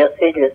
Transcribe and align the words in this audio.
Mercedes. 0.00 0.54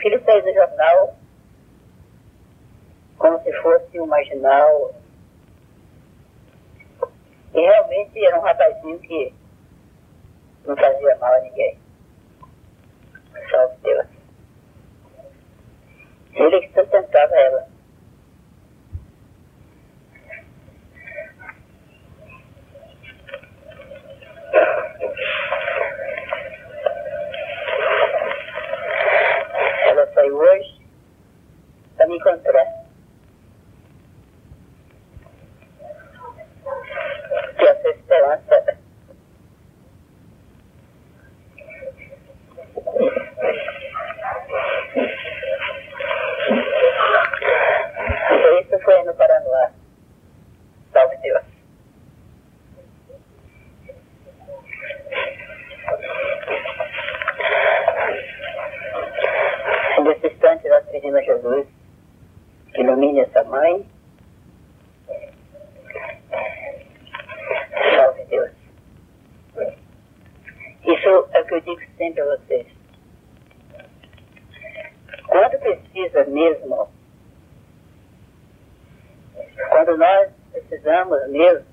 filho 0.00 0.22
fez 0.24 0.44
o 0.44 0.52
jornal 0.52 1.16
como 3.20 3.38
se 3.42 3.52
fosse 3.60 4.00
um 4.00 4.06
marginal. 4.06 4.94
E 7.52 7.60
realmente 7.60 8.24
era 8.24 8.38
um 8.38 8.42
rapazinho 8.42 8.98
que 9.00 9.34
não 10.64 10.76
fazia 10.76 11.16
mal 11.16 11.34
a 11.34 11.40
ninguém. 11.40 11.78
Salve 13.50 13.76
Deus. 13.82 14.06
Ele 16.32 16.60
que 16.60 16.72
sustentava 16.72 17.34
ela. 17.34 17.69
years 81.40 81.64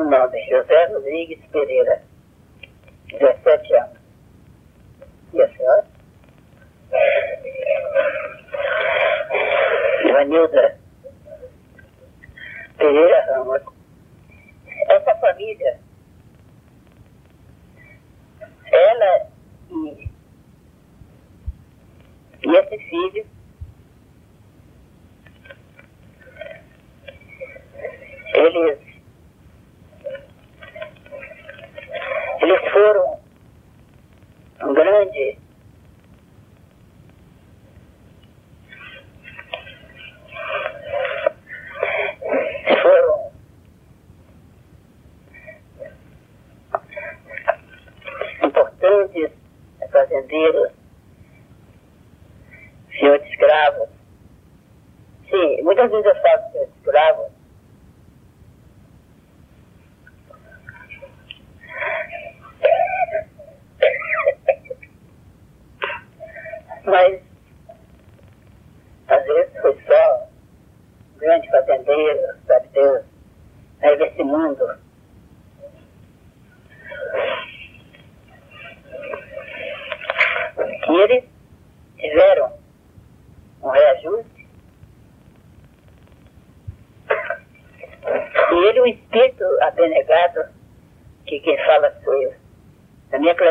o 0.00 0.10
nome, 0.10 0.38
é 0.38 0.48
José 0.48 0.86
Rodrigues 0.86 1.38
Pereira, 1.52 2.02
17 3.08 3.74
anos. 3.74 3.98
E 5.32 5.42
a 5.42 5.48
senhora? 5.48 5.84
Vanilda 10.12 10.79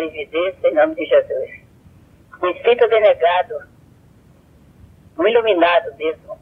minha 0.01 0.25
clarividência, 0.25 0.69
em 0.69 0.74
nome 0.74 0.96
de 0.96 1.06
Jesus. 1.06 1.50
Um 2.42 2.50
espírito 2.50 2.86
abnegado, 2.86 3.68
um 5.18 5.28
iluminado 5.28 5.96
mesmo. 5.96 6.40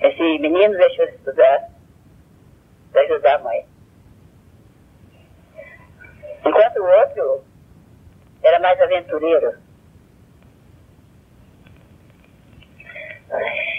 Esse 0.00 0.22
menino 0.38 0.76
deixou 0.76 1.06
de 1.06 1.12
estudar 1.14 1.70
para 2.92 3.02
ajudar 3.02 3.34
a 3.36 3.38
mãe. 3.38 3.66
Enquanto 6.44 6.76
o 6.76 7.00
outro 7.00 7.44
era 8.42 8.60
mais 8.60 8.80
aventureiro. 8.80 9.58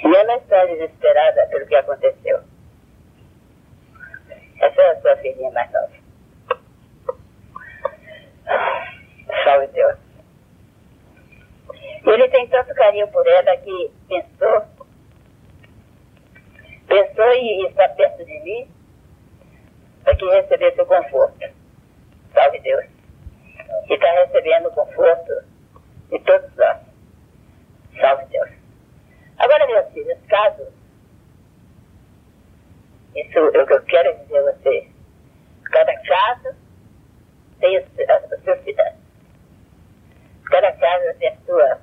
E 0.04 0.16
ela 0.16 0.38
está 0.38 0.66
desesperada 0.66 1.48
pelo 1.48 1.66
que 1.66 1.76
aconteceu. 1.76 2.44
Essa 4.60 4.82
é 4.82 4.92
a 4.92 5.02
sua 5.02 5.16
filhinha 5.18 5.52
mais 5.52 5.72
nova. 5.72 5.97
Salve 9.48 9.68
Deus. 9.68 9.98
Ele 12.06 12.28
tem 12.28 12.50
tanto 12.50 12.76
carinho 12.76 13.08
por 13.08 13.26
ela 13.26 13.56
que 13.56 13.92
pensou, 14.10 14.66
pensou 16.86 17.32
em 17.32 17.66
estar 17.68 17.88
perto 17.96 18.26
de 18.26 18.40
mim 18.42 18.70
para 20.04 20.18
que 20.18 20.26
recebesse 20.26 20.82
o 20.82 20.86
conforto. 20.86 21.40
Salve 22.34 22.60
Deus. 22.60 22.86
E 23.90 23.94
está 23.94 24.12
recebendo 24.12 24.68
o 24.68 24.72
conforto 24.72 25.34
de 26.10 26.20
todos 26.20 26.54
nós. 26.58 26.80
Salve 28.02 28.26
Deus. 28.26 28.50
Agora, 29.38 29.66
meus 29.66 29.94
filhos, 29.94 30.20
caso, 30.28 30.68
isso 33.16 33.38
é 33.38 33.64
o 33.64 33.66
que 33.66 33.74
eu 33.74 33.84
quero 33.84 34.18
dizer 34.18 34.40
a 34.40 34.52
vocês, 34.52 34.92
cada 35.72 35.96
caso 36.02 36.54
tem 37.62 37.80
o 37.80 37.88
seu 38.44 38.64
cidade. 38.64 38.97
Cada 40.50 40.72
casa 40.74 41.14
tem 41.20 41.30
a 41.30 41.38
sua. 41.46 41.82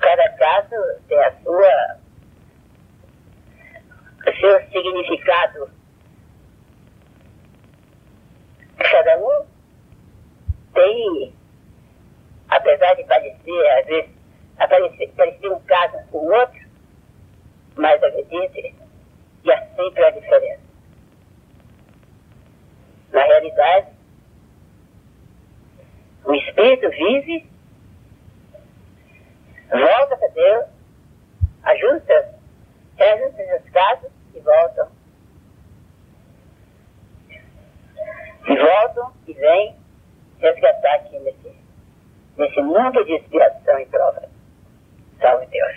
Cada 0.00 0.28
caso 0.30 0.76
tem 1.08 1.18
a 1.18 1.32
sua. 1.42 2.00
seu 4.40 4.60
significado. 4.70 5.70
Cada 8.78 9.18
um 9.18 9.46
tem 10.74 11.34
apesar 12.52 12.94
de 12.94 13.04
parecer, 13.04 13.70
às 13.78 13.86
vezes, 13.86 14.10
aparecer, 14.58 15.08
parecer 15.16 15.48
um 15.50 15.60
caso 15.60 15.98
com 16.10 16.18
o 16.18 16.32
outro, 16.32 16.60
mas 17.76 18.02
acredite, 18.02 18.74
e 19.44 19.52
há 19.52 19.66
sempre 19.74 20.04
a 20.04 20.10
diferença. 20.10 20.61
Na 23.12 23.22
realidade, 23.22 23.88
o 26.24 26.34
Espírito 26.34 26.88
vive, 26.90 27.46
volta 29.70 30.16
para 30.16 30.28
Deus, 30.28 30.66
ajusta, 31.62 32.34
reajusta 32.96 33.42
os 33.62 33.70
casos 33.70 34.10
e 34.34 34.40
voltam. 34.40 34.88
E 38.48 38.56
voltam 38.56 39.12
e 39.26 39.32
vêm 39.34 39.76
resgatar 40.38 40.94
aqui 40.94 41.18
nesse 41.20 41.62
nesse 42.36 42.60
mundo 42.62 43.04
de 43.04 43.14
expiação 43.14 43.78
e 43.78 43.86
prova. 43.86 44.28
Salve 45.20 45.46
Deus. 45.46 45.76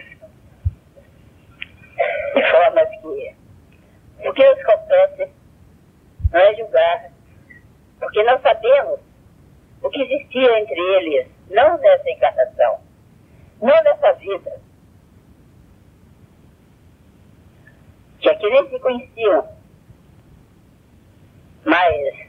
De 2.34 2.52
forma 2.52 2.86
que 2.86 3.36
o 4.28 4.34
que 4.34 4.50
nos 4.50 4.64
compete 4.64 5.32
não 6.32 6.40
é 6.40 6.56
julgar, 6.56 7.12
porque 8.00 8.24
não 8.24 8.40
sabemos 8.42 9.00
o 9.82 9.90
que 9.90 10.02
existia 10.02 10.60
entre 10.60 10.80
eles, 10.80 11.28
não 11.50 11.78
nessa 11.78 12.10
encarnação, 12.10 12.80
não 13.62 13.84
nessa 13.84 14.14
vida. 14.14 14.62
Que 18.20 18.30
aqui 18.30 18.50
nem 18.50 18.70
se 18.70 18.80
conheciam, 18.80 19.48
mas 21.64 22.26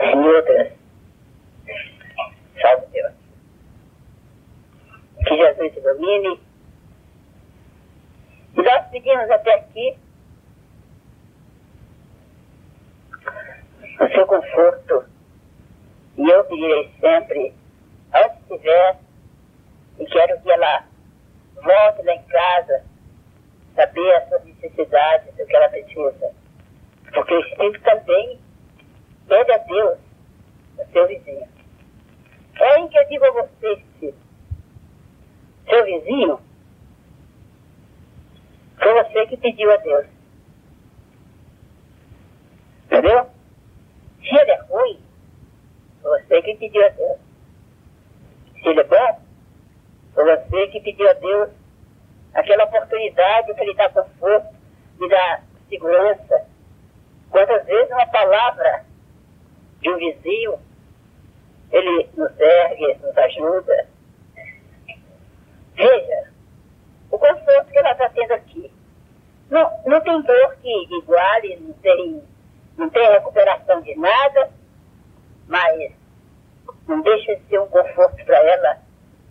em 0.00 0.18
outras. 0.18 0.72
Salve 2.60 2.86
Deus. 2.92 3.12
Que 5.26 5.36
Jesus 5.36 5.74
te 5.74 5.80
domine. 5.80 6.40
E 8.56 8.62
nós 8.62 8.86
pedimos 8.90 9.30
até 9.30 9.54
aqui 9.54 9.98
o 14.00 14.08
seu 14.08 14.26
conforto. 14.26 15.04
E 16.16 16.28
eu 16.28 16.44
pedirei 16.44 16.90
sempre, 17.00 17.54
onde 18.14 18.40
estiver, 18.40 18.98
e 19.98 20.06
quero 20.06 20.40
que 20.40 20.50
ela 20.50 20.84
volte 21.54 22.02
lá 22.02 22.14
em 22.14 22.22
casa, 22.24 22.84
saber 23.74 24.12
as 24.16 24.28
suas 24.28 24.44
necessidades, 24.44 25.28
o 25.38 25.46
que 25.46 25.56
ela 25.56 25.68
precisa. 25.68 26.32
Porque 27.12 27.34
o 27.34 27.40
Espírito 27.40 27.82
também 27.82 28.38
pede 29.28 29.52
a 29.52 29.58
Deus 29.58 29.98
o 30.78 30.92
seu 30.92 31.06
vizinho. 31.06 31.48
É 32.58 32.78
em 32.78 32.88
que 32.88 32.98
eu 32.98 33.08
digo 33.08 33.24
a 33.24 33.30
vocês, 33.30 34.14
seu 35.68 35.84
vizinho, 35.84 36.40
foi 38.78 39.04
você 39.04 39.26
que 39.26 39.36
pediu 39.36 39.72
a 39.72 39.76
Deus. 39.76 40.06
Entendeu? 42.86 43.35
Se 44.28 44.34
ele 44.34 44.50
é 44.50 44.60
ruim, 44.62 45.00
você 46.02 46.42
que 46.42 46.56
pediu 46.56 46.84
a 46.84 46.88
Deus. 46.88 47.18
Se 48.62 48.68
ele 48.68 48.80
é 48.80 48.84
bom, 48.84 49.20
você 50.14 50.66
que 50.68 50.80
pediu 50.80 51.08
a 51.08 51.12
Deus 51.14 51.50
aquela 52.34 52.64
oportunidade 52.64 53.54
para 53.54 53.64
lhe 53.64 53.74
dar 53.74 53.92
conforto, 53.92 54.54
lhe 55.00 55.08
dar 55.08 55.44
segurança. 55.68 56.46
Quantas 57.30 57.64
vezes 57.66 57.90
uma 57.90 58.06
palavra 58.06 58.84
de 59.80 59.90
um 59.90 59.96
vizinho, 59.96 60.58
ele 61.70 62.08
nos 62.16 62.38
ergue, 62.38 62.94
nos 63.02 63.16
ajuda. 63.16 63.88
Veja, 65.74 66.30
o 67.10 67.18
conforto 67.18 67.70
que 67.70 67.78
ela 67.78 67.92
está 67.92 68.08
tendo 68.10 68.32
aqui. 68.32 68.72
Não, 69.50 69.70
não 69.86 70.00
tem 70.00 70.20
dor 70.22 70.56
que 70.56 70.96
iguale, 70.96 71.56
não 71.60 71.72
tem, 71.74 72.22
não 72.76 72.90
tem 72.90 73.10
recuperação 73.10 73.80
de 73.82 73.94
nada, 73.96 74.50
mas 75.48 75.92
não 76.86 77.00
deixa 77.02 77.36
de 77.36 77.44
ser 77.48 77.60
um 77.60 77.68
conforto 77.68 78.24
para 78.24 78.38
ela, 78.38 78.78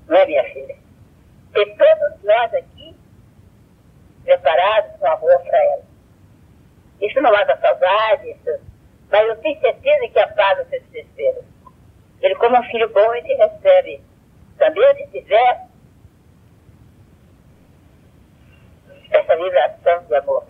não 0.08 0.18
é, 0.18 0.26
minha 0.26 0.44
filha? 0.46 0.76
E 1.56 1.66
todos 1.66 2.24
nós 2.24 2.54
aqui 2.54 2.96
preparados 4.24 5.00
com 5.00 5.08
amor 5.08 5.40
para 5.42 5.64
ela. 5.64 5.84
Isso 7.02 7.22
não 7.22 7.32
mata 7.32 7.58
saudade, 7.58 8.32
isso 8.32 8.60
mas 9.10 9.28
eu 9.28 9.36
tenho 9.38 9.60
certeza 9.62 10.08
que 10.10 10.20
apaga 10.20 10.64
o 10.64 10.66
seu 10.70 10.82
desespero. 10.82 11.44
Ele, 12.22 12.36
como 12.36 12.58
um 12.58 12.64
filho 12.64 12.90
bom, 12.90 13.14
ele 13.14 13.34
recebe. 13.36 14.02
Também 14.58 14.90
onde 14.90 15.08
tiver 15.08 15.68
essa 19.12 19.36
vibração 19.36 20.04
de 20.06 20.16
amor. 20.16 20.46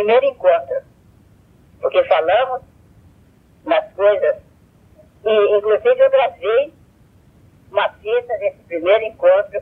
primeiro 0.00 0.24
encontro, 0.24 0.82
porque 1.78 2.02
falamos 2.04 2.62
nas 3.66 3.92
coisas, 3.92 4.36
e 5.26 5.56
inclusive 5.58 6.00
eu 6.00 6.10
gravei 6.10 6.72
uma 7.70 7.88
fita 7.90 8.38
desse 8.38 8.58
primeiro 8.66 9.04
encontro 9.04 9.59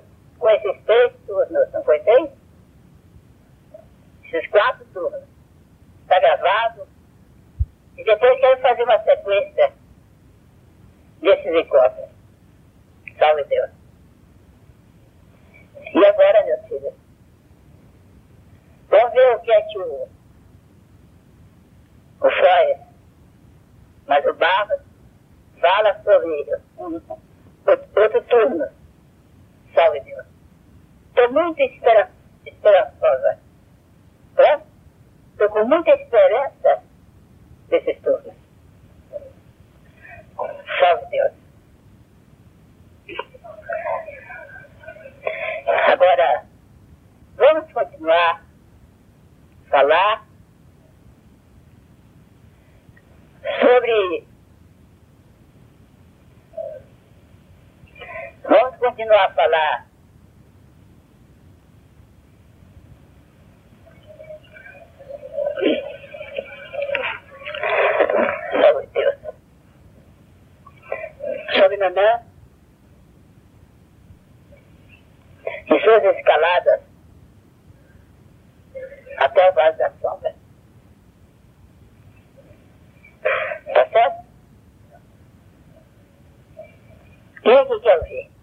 todas 87.48 87.86
as 87.86 88.02
vezes. 88.02 88.37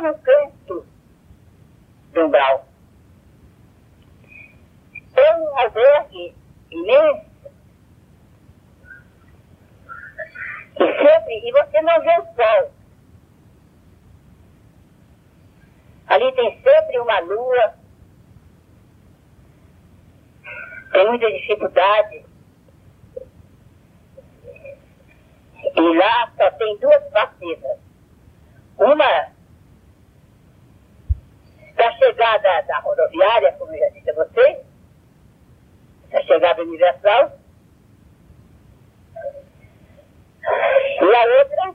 No 0.00 0.18
canto 0.18 0.86
do 2.12 2.26
umbral. 2.26 2.66
É 5.16 5.36
um 5.36 5.58
albergue 5.58 6.34
imenso. 6.70 7.28
E 10.80 10.84
sempre, 10.84 11.48
e 11.48 11.52
você 11.52 11.82
não 11.82 12.00
vê 12.00 12.18
o 12.18 12.34
sol. 12.34 12.72
Ali 16.06 16.32
tem 16.32 16.62
sempre 16.62 16.98
uma 17.00 17.18
lua. 17.20 17.74
Tem 20.92 21.06
muita 21.06 21.30
dificuldade. 21.30 22.24
E 25.74 25.96
lá 25.98 26.32
só 26.36 26.50
tem 26.52 26.78
duas 26.78 27.02
partidas. 27.10 27.78
Uma 28.78 29.37
da 31.78 31.92
chegada 31.92 32.60
da 32.62 32.80
rodoviária, 32.80 33.52
como 33.52 33.72
eu 33.72 33.78
já 33.78 33.88
disse 33.90 34.10
a 34.10 34.14
vocês, 34.14 34.58
da 36.10 36.20
chegada 36.22 36.62
universal, 36.62 37.38
e 41.00 41.14
a 41.14 41.38
outra 41.38 41.74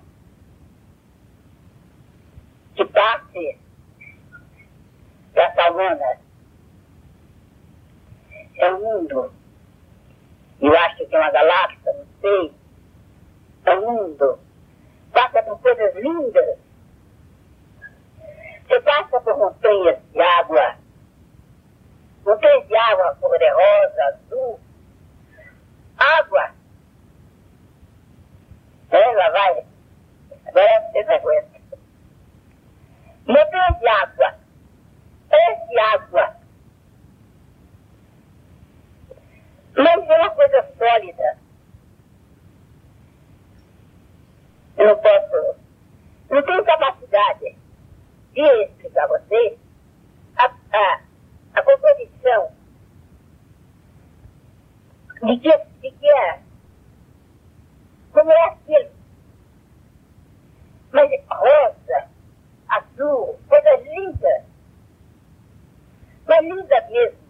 que 2.75 2.85
parte 2.85 3.57
da 5.33 5.53
Salmona. 5.53 6.21
É 8.55 8.73
um 8.73 8.79
mundo. 8.79 9.33
Eu 10.61 10.77
acho 10.77 11.05
que 11.07 11.15
é 11.15 11.19
uma 11.19 11.31
galáxia, 11.31 11.93
não 11.93 12.05
sei. 12.21 12.53
É 13.65 13.79
um 13.79 13.91
mundo. 13.91 14.39
Passa 15.11 15.41
por 15.43 15.59
coisas 15.59 15.95
lindas. 15.95 16.57
Você 18.67 18.79
passa 18.81 19.19
por 19.21 19.37
montanhas 19.37 19.99
de 20.11 20.21
água. 20.21 20.75
Montanhas 22.25 22.67
de 22.67 22.75
água 22.75 23.15
cor-de-rosa, 23.15 24.03
azul. 24.05 24.59
Água. 25.97 26.51
Ela 28.89 29.29
vai. 29.31 29.65
Agora 30.45 30.91
vocês 30.91 31.09
aguentam. 31.09 31.61
Montanhas 33.27 33.79
de 33.79 33.87
água. 33.87 34.35
Pés 35.29 35.59
água. 35.93 36.35
Mas 39.75 40.09
é 40.09 40.15
uma 40.17 40.29
coisa 40.29 40.65
sólida. 40.77 41.37
Eu 44.77 44.87
não 44.87 44.97
posso. 44.97 45.55
Não 46.29 46.41
tenho 46.41 46.65
capacidade 46.65 47.62
de 48.33 48.63
explicar 48.63 49.03
a 49.03 49.07
vocês 49.07 49.57
a, 50.37 50.45
a, 50.45 51.01
a 51.53 51.61
composição 51.61 52.51
de 55.23 55.39
que, 55.39 55.57
de 55.81 55.91
que 55.91 56.09
é. 56.09 56.41
Como 58.11 58.31
é 58.31 58.43
aquilo. 58.45 58.91
Mas 60.91 61.09
rosa, 61.29 62.09
azul, 62.69 63.39
coisa 63.47 63.75
linda. 63.77 64.45
Mas 66.27 66.41
linda 66.41 66.87
mesmo. 66.89 67.23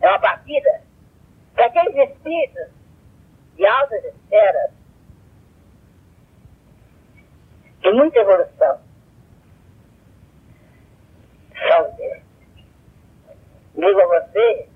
É 0.00 0.08
uma 0.08 0.18
partida 0.18 0.82
daqueles 1.54 2.10
espíritos 2.10 2.68
de 3.56 3.66
altas 3.66 4.04
esferas 4.04 4.70
de 7.82 7.92
muita 7.92 8.18
evolução. 8.18 8.89
Saúde. 11.70 12.22
Digo 13.76 14.00
a 14.00 14.06
você, 14.06 14.68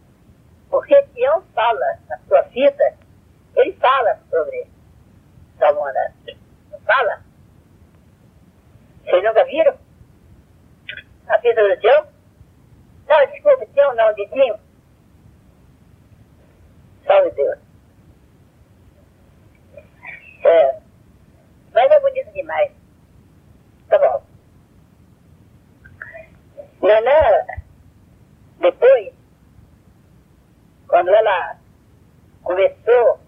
porque 0.70 1.02
Tião 1.14 1.42
fala 1.52 1.98
na 2.08 2.18
sua 2.28 2.42
vida, 2.42 2.96
ele 3.56 3.72
fala 3.72 4.20
sobre 4.30 4.66
Salmona. 5.58 6.14
Fala. 6.86 7.20
Vocês 9.04 9.24
nunca 9.24 9.44
viram? 9.44 9.76
A 11.26 11.36
vida 11.38 11.68
do 11.68 11.80
Tião? 11.80 12.06
Não, 13.08 13.26
desculpa, 13.26 13.66
Tião 13.66 13.94
não, 13.96 14.14
de 14.14 14.28
Tinho. 14.28 14.56
Salve 17.04 17.30
Deus. 17.32 17.58
É. 20.44 20.80
Mas 21.72 21.90
é 21.90 22.00
bonito 22.00 22.32
demais. 22.32 22.70
Tá 23.88 23.98
bom. 23.98 24.33
Nanã, 26.84 27.46
depois, 28.60 29.14
quando 30.86 31.08
ela 31.08 31.56
começou, 32.42 33.18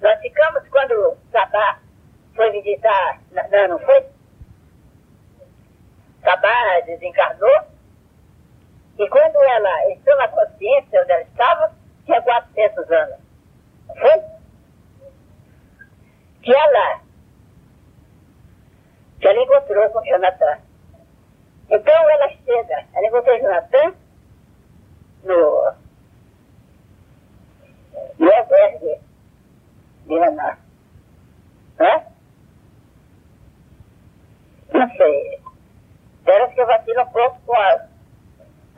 nós 0.00 0.20
ficamos 0.20 0.68
quando 0.68 1.16
Sabá 1.30 1.78
foi 2.34 2.50
visitar, 2.50 3.20
não, 3.30 3.68
não 3.68 3.78
foi? 3.78 4.04
Sabá 6.24 6.80
desencarnou, 6.86 7.66
e 8.98 9.08
quando 9.08 9.36
ela 9.36 9.92
entrou 9.92 10.16
na 10.16 10.26
consciência 10.26 11.02
onde 11.02 11.12
ela 11.12 11.22
estava, 11.22 11.72
tinha 12.04 12.20
400 12.20 12.90
anos. 12.90 13.18
Não 13.86 13.94
foi? 13.94 14.22
Que 16.42 16.52
ela, 16.52 17.00
que 19.20 19.28
ela 19.28 19.40
encontrou 19.40 19.88
com 19.90 20.04
Jonathan. 20.04 20.67
Então 21.70 22.10
ela 22.10 22.28
chega, 22.30 22.86
ela 22.94 23.06
encontrou 23.06 23.38
Jonathan 23.38 23.94
no, 25.24 25.74
no 28.18 28.32
albergue 28.32 29.00
de 30.06 30.18
Naná. 30.18 30.58
Hã? 31.78 32.02
Não 34.72 34.88
sei. 34.96 35.40
Parece 36.24 36.54
que 36.54 36.60
eu 36.60 36.66
vacilo 36.66 37.02
um 37.02 37.06
pouco 37.06 37.40
com 37.46 37.54
a, 37.54 37.86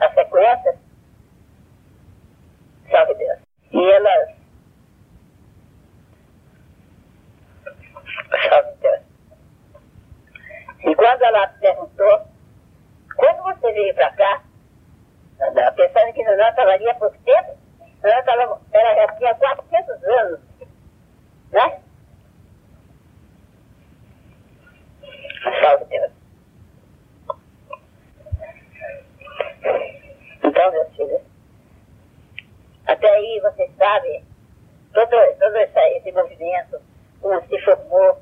a 0.00 0.14
sequência. 0.14 0.78
Salve 2.90 3.14
Deus. 3.14 3.38
E 3.72 3.90
ela. 3.90 4.34
Salve 8.48 8.76
Deus. 8.80 9.00
E 10.80 10.94
quando 10.96 11.22
ela 11.22 11.46
perguntou, 11.48 12.29
quando 13.20 13.42
você 13.42 13.72
veio 13.72 13.94
para 13.94 14.10
cá, 14.12 14.42
pensando 15.76 16.12
que 16.14 16.22
ali 16.72 16.88
há 16.88 16.94
pouco 16.94 17.18
tempo, 17.18 17.58
ela, 18.02 18.22
tava, 18.22 18.60
ela 18.72 18.94
já 18.94 19.12
tinha 19.16 19.34
400 19.34 20.04
anos, 20.04 20.40
né? 21.52 21.80
Salve 25.60 25.84
Deus. 25.84 26.12
Então, 30.42 30.72
meus 30.72 30.96
filhos, 30.96 31.20
até 32.86 33.10
aí 33.10 33.40
você 33.40 33.70
sabe 33.76 34.24
todo, 34.94 35.10
todo 35.38 35.56
esse 35.56 36.12
movimento, 36.12 36.80
como 37.20 37.46
se 37.46 37.60
formou, 37.60 38.18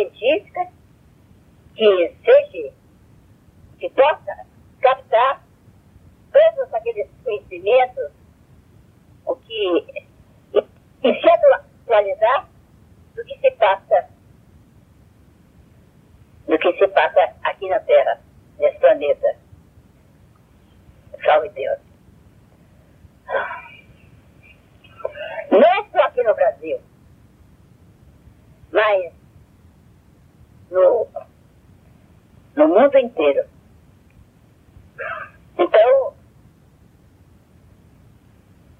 científica 0.00 0.68
que 1.74 2.16
seja, 2.24 2.72
que 3.78 3.90
possa 3.90 4.46
captar 4.80 5.42
todos 6.32 6.74
aqueles 6.74 7.08
conhecimentos, 7.22 8.10
o 9.26 9.36
que, 9.36 10.04
e, 10.54 10.58
e 11.02 11.20
se 11.20 11.30
atualizar 11.30 12.48
do 13.14 13.24
que 13.24 13.38
se 13.38 13.50
passa, 13.52 14.08
do 16.46 16.58
que 16.58 16.72
se 16.72 16.88
passa 16.88 17.34
aqui 17.42 17.68
na 17.68 17.80
Terra, 17.80 18.20
nesse 18.58 18.78
planeta. 18.78 19.36
Salve 21.24 21.50
Deus. 21.50 21.78
Não 25.50 25.60
é 25.60 25.84
só 25.92 26.02
aqui 26.02 26.22
no 26.22 26.34
Brasil, 26.34 26.80
mas 28.72 29.19
no, 30.70 31.08
no 32.56 32.68
mundo 32.68 32.98
inteiro. 32.98 33.44
Então, 35.58 36.14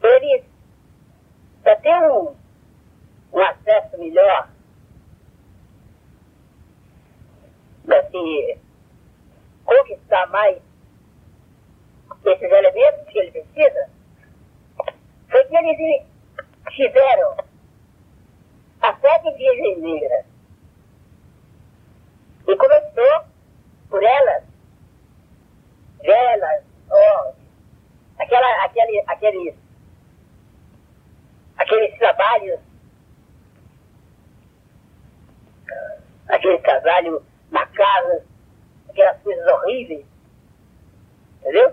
eles, 0.02 0.44
para 1.62 1.76
ter 1.76 2.02
um, 2.10 2.34
um 3.32 3.40
acesso 3.40 3.98
melhor, 3.98 4.48
para 7.86 8.10
se 8.10 8.58
conquistar 9.64 10.26
mais 10.28 10.58
esses 12.24 12.52
elementos 12.52 13.08
que 13.08 13.18
ele 13.18 13.30
precisa, 13.30 13.90
foi 15.30 15.44
que 15.44 15.56
eles 15.56 16.06
fizeram 16.74 17.36
a 18.82 18.94
sete 18.96 19.32
virgens 19.36 19.78
negras. 19.78 20.29
E 22.50 22.56
começou 22.56 23.24
por 23.88 24.02
elas, 24.02 24.42
velas, 26.02 26.64
ó, 26.90 27.32
aquela, 28.18 28.64
aquele, 28.64 29.04
aqueles, 29.06 29.54
aqueles 31.56 31.96
trabalhos, 31.96 32.58
aquele 36.28 36.58
trabalho 36.58 37.24
na 37.52 37.64
casa, 37.66 38.24
aquelas 38.88 39.22
coisas 39.22 39.46
horríveis, 39.46 40.04
entendeu? 41.38 41.72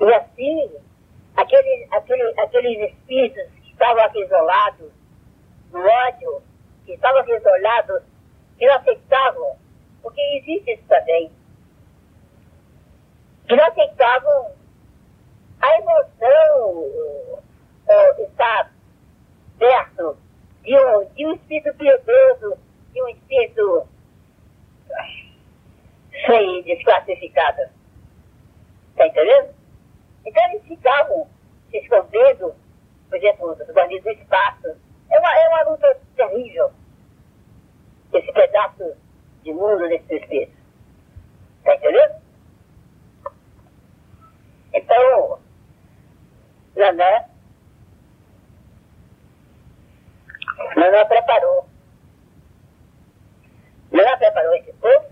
E 0.00 0.14
assim, 0.14 0.76
aquele, 1.36 1.88
aquele, 1.90 2.40
aqueles 2.40 2.92
espíritos 2.92 3.52
que 3.64 3.72
estavam 3.72 4.04
aqui 4.04 4.22
isolados, 4.22 4.92
no 5.72 5.80
ódio, 5.80 6.40
que 6.86 6.92
estavam 6.92 7.20
aqui 7.20 7.32
isolados, 7.32 8.13
aceitavam, 8.60 9.56
porque 10.02 10.20
existe 10.36 10.72
isso 10.72 10.84
também, 10.88 11.30
aceitavam 13.48 14.52
a 15.60 15.78
emoção 15.78 16.70
uh, 16.70 18.22
estar 18.22 18.72
perto 19.58 20.16
de 20.62 20.76
um, 20.76 21.04
de 21.14 21.26
um 21.26 21.34
espírito 21.34 21.74
piedoso, 21.74 22.58
de 22.92 23.02
um 23.02 23.08
espírito 23.08 23.88
sem 26.26 26.62
desclassificado. 26.62 27.62
Está 28.90 29.06
entendendo? 29.06 29.54
Então 30.24 30.42
eles 30.50 30.62
ficavam 30.66 31.28
se 31.70 31.78
escondendo, 31.78 32.54
por 33.08 33.16
exemplo, 33.16 33.54
dos 33.56 33.74
bandidos 33.74 34.04
do 34.04 34.22
espaço. 34.22 34.76
É 35.10 35.18
uma, 35.18 35.36
é 35.36 35.48
uma 35.48 35.70
luta 35.70 35.98
terrível. 36.16 36.70
Esse 38.14 38.32
pedaço 38.32 38.96
de 39.42 39.52
mundo 39.52 39.88
desse 39.88 40.14
espírito. 40.14 40.56
Está 41.58 41.74
entendendo? 41.74 42.22
Então, 44.72 45.38
Nanã, 46.76 47.24
Nanã 50.76 51.04
preparou. 51.06 51.68
Nanã 53.90 54.16
preparou 54.18 54.54
esse 54.54 54.72
povo 54.74 55.06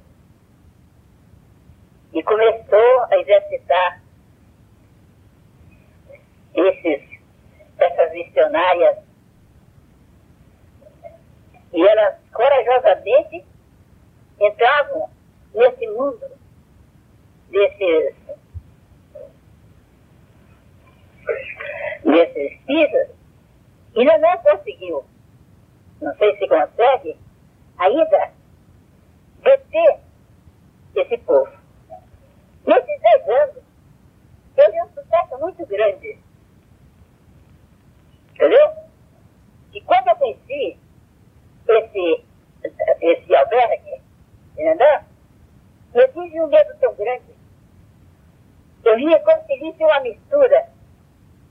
e 2.12 2.22
começou 2.22 3.00
a 3.10 3.18
exercitar 3.18 4.02
esses, 6.54 7.20
essas 7.78 8.12
missionárias 8.12 8.98
e 11.72 11.87
elas 11.87 12.16
corajosamente 12.32 13.44
entravam 14.40 15.08
nesse 15.54 15.87
mundo 15.88 16.30
desses, 17.48 18.14
desses 22.04 22.52
espíritos 22.52 23.16
e 23.94 24.04
não 24.04 24.38
conseguiu, 24.38 25.04
não 26.00 26.14
sei 26.16 26.37
se 26.37 26.48
consegue, 26.48 27.16
ainda 27.78 28.32
deter 29.42 29.98
esse 30.96 31.18
povo. 31.18 31.50
Nesses 32.66 33.00
dez 33.00 33.28
anos, 33.28 33.62
teve 34.54 34.82
um 34.82 34.88
sucesso 34.88 35.38
muito 35.38 35.66
grande. 35.66 36.18
Entendeu? 38.35 38.72
E 39.74 39.80
quando 39.82 40.08
eu 40.08 40.16
conheci 40.16 40.78
esse, 41.72 42.24
esse 43.00 43.35
albergue, 43.35 44.00
entendeu? 44.52 45.00
Eu 45.94 46.08
tive 46.12 46.40
um 46.40 46.46
medo 46.46 46.74
tão 46.80 46.94
grande. 46.94 47.32
Eu 48.85 48.96
via 48.96 49.18
como 49.20 49.46
se 49.46 49.58
visse 49.58 49.85
uma 49.85 50.00
mistura. 50.00 50.68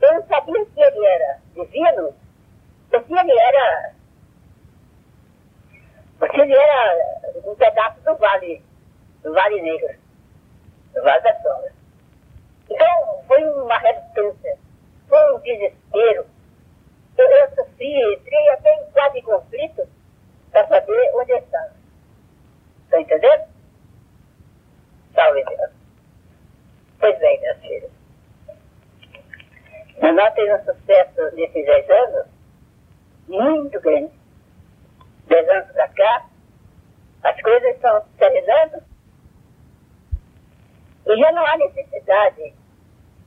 Eu 0.01 0.13
não 0.13 0.27
sabia 0.27 0.65
se 0.65 0.81
ele 0.81 1.05
era 1.05 1.39
divino 1.55 2.13
ou 2.91 3.03
se 3.03 3.13
ele 3.13 3.39
era 3.39 3.93
O 6.21 6.27
Chile 6.35 6.53
era 6.53 7.21
um 7.45 7.55
pedaço 7.55 7.99
do 8.01 8.15
Vale, 8.15 8.63
do 9.23 9.33
Vale 9.33 9.59
Negro, 9.59 9.95
do 10.93 11.01
Vale 11.01 11.21
da 11.23 11.35
Sombra. 11.41 11.71
Então, 12.69 13.23
foi 13.27 13.43
uma 13.43 13.77
relutância, 13.79 14.57
foi 15.09 15.35
um 15.35 15.39
desespero. 15.39 16.27
Eu, 17.17 17.27
eu 17.27 17.55
sofri, 17.55 18.13
entrei 18.13 18.49
até 18.49 18.73
em 18.75 18.91
quase 18.91 19.21
conflito 19.23 19.87
para 20.51 20.67
saber 20.67 21.11
onde 21.15 21.31
estava. 21.33 21.73
Está 22.85 23.01
entendendo? 23.01 23.43
Salve 25.13 25.43
Deus. 25.45 25.71
Pois 26.99 27.19
bem, 27.19 27.41
meus 27.41 27.57
filhos. 27.59 27.91
Nós 30.01 30.33
tivemos 30.33 30.61
um 30.67 30.73
sucesso 30.73 31.35
nesses 31.35 31.65
dez 31.65 31.89
anos 31.89 32.27
muito 33.27 33.79
grande. 33.79 34.11
Dez 35.27 35.49
anos 35.49 35.71
para 35.71 35.87
cá, 35.89 36.25
as 37.23 37.41
coisas 37.41 37.75
estão 37.75 38.01
se 38.01 38.17
serenando 38.17 38.83
e 41.07 41.17
já 41.17 41.31
não 41.31 41.45
há 41.45 41.57
necessidade, 41.57 42.53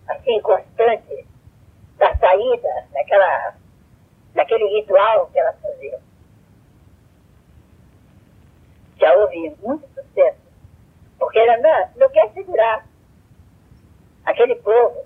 assim, 0.09 0.41
constante, 0.43 1.27
da 1.99 2.17
saída 2.17 2.87
daquela, 2.93 3.55
daquele 4.35 4.67
ritual 4.79 5.27
que 5.29 5.39
elas 5.39 5.61
faziam. 5.61 6.01
Já 9.05 9.15
houve 9.17 9.55
muito 9.63 9.87
sucesso, 9.89 10.41
porque 11.19 11.39
ela 11.39 11.59
não, 11.59 11.91
não 11.97 12.09
quer 12.09 12.33
segurar 12.33 12.87
aquele 14.25 14.55
povo, 14.55 15.05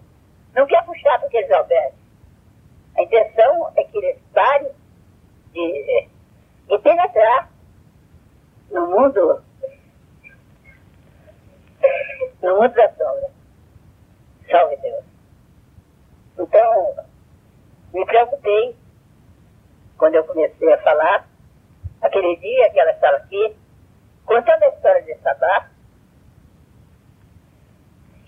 não 0.55 0.65
quer 0.69 0.85
puxar 0.85 1.19
para 1.19 1.27
aqueles 1.27 1.51
albergues. 1.51 1.99
A 2.97 3.03
intenção 3.03 3.73
é 3.77 3.83
que 3.83 3.99
eles 3.99 4.23
parem 4.33 4.71
de, 5.53 6.09
de 6.69 6.79
penetrar 6.79 7.51
no 8.71 8.87
mundo 8.87 9.43
no 12.41 12.55
mundo 12.55 12.75
da 12.75 12.89
sombra. 12.93 13.31
Salve 14.49 14.77
Deus. 14.77 15.05
Então, 16.39 17.05
me 17.93 18.07
preocupei 18.07 18.77
quando 19.97 20.15
eu 20.15 20.23
comecei 20.23 20.73
a 20.73 20.83
falar, 20.83 21.29
aquele 22.01 22.37
dia 22.37 22.71
que 22.71 22.79
ela 22.79 22.93
estava 22.93 23.17
aqui, 23.17 23.57
contando 24.29 24.63
a 24.63 24.69
história 24.69 25.03
de 25.03 25.15
Sabá. 25.23 25.71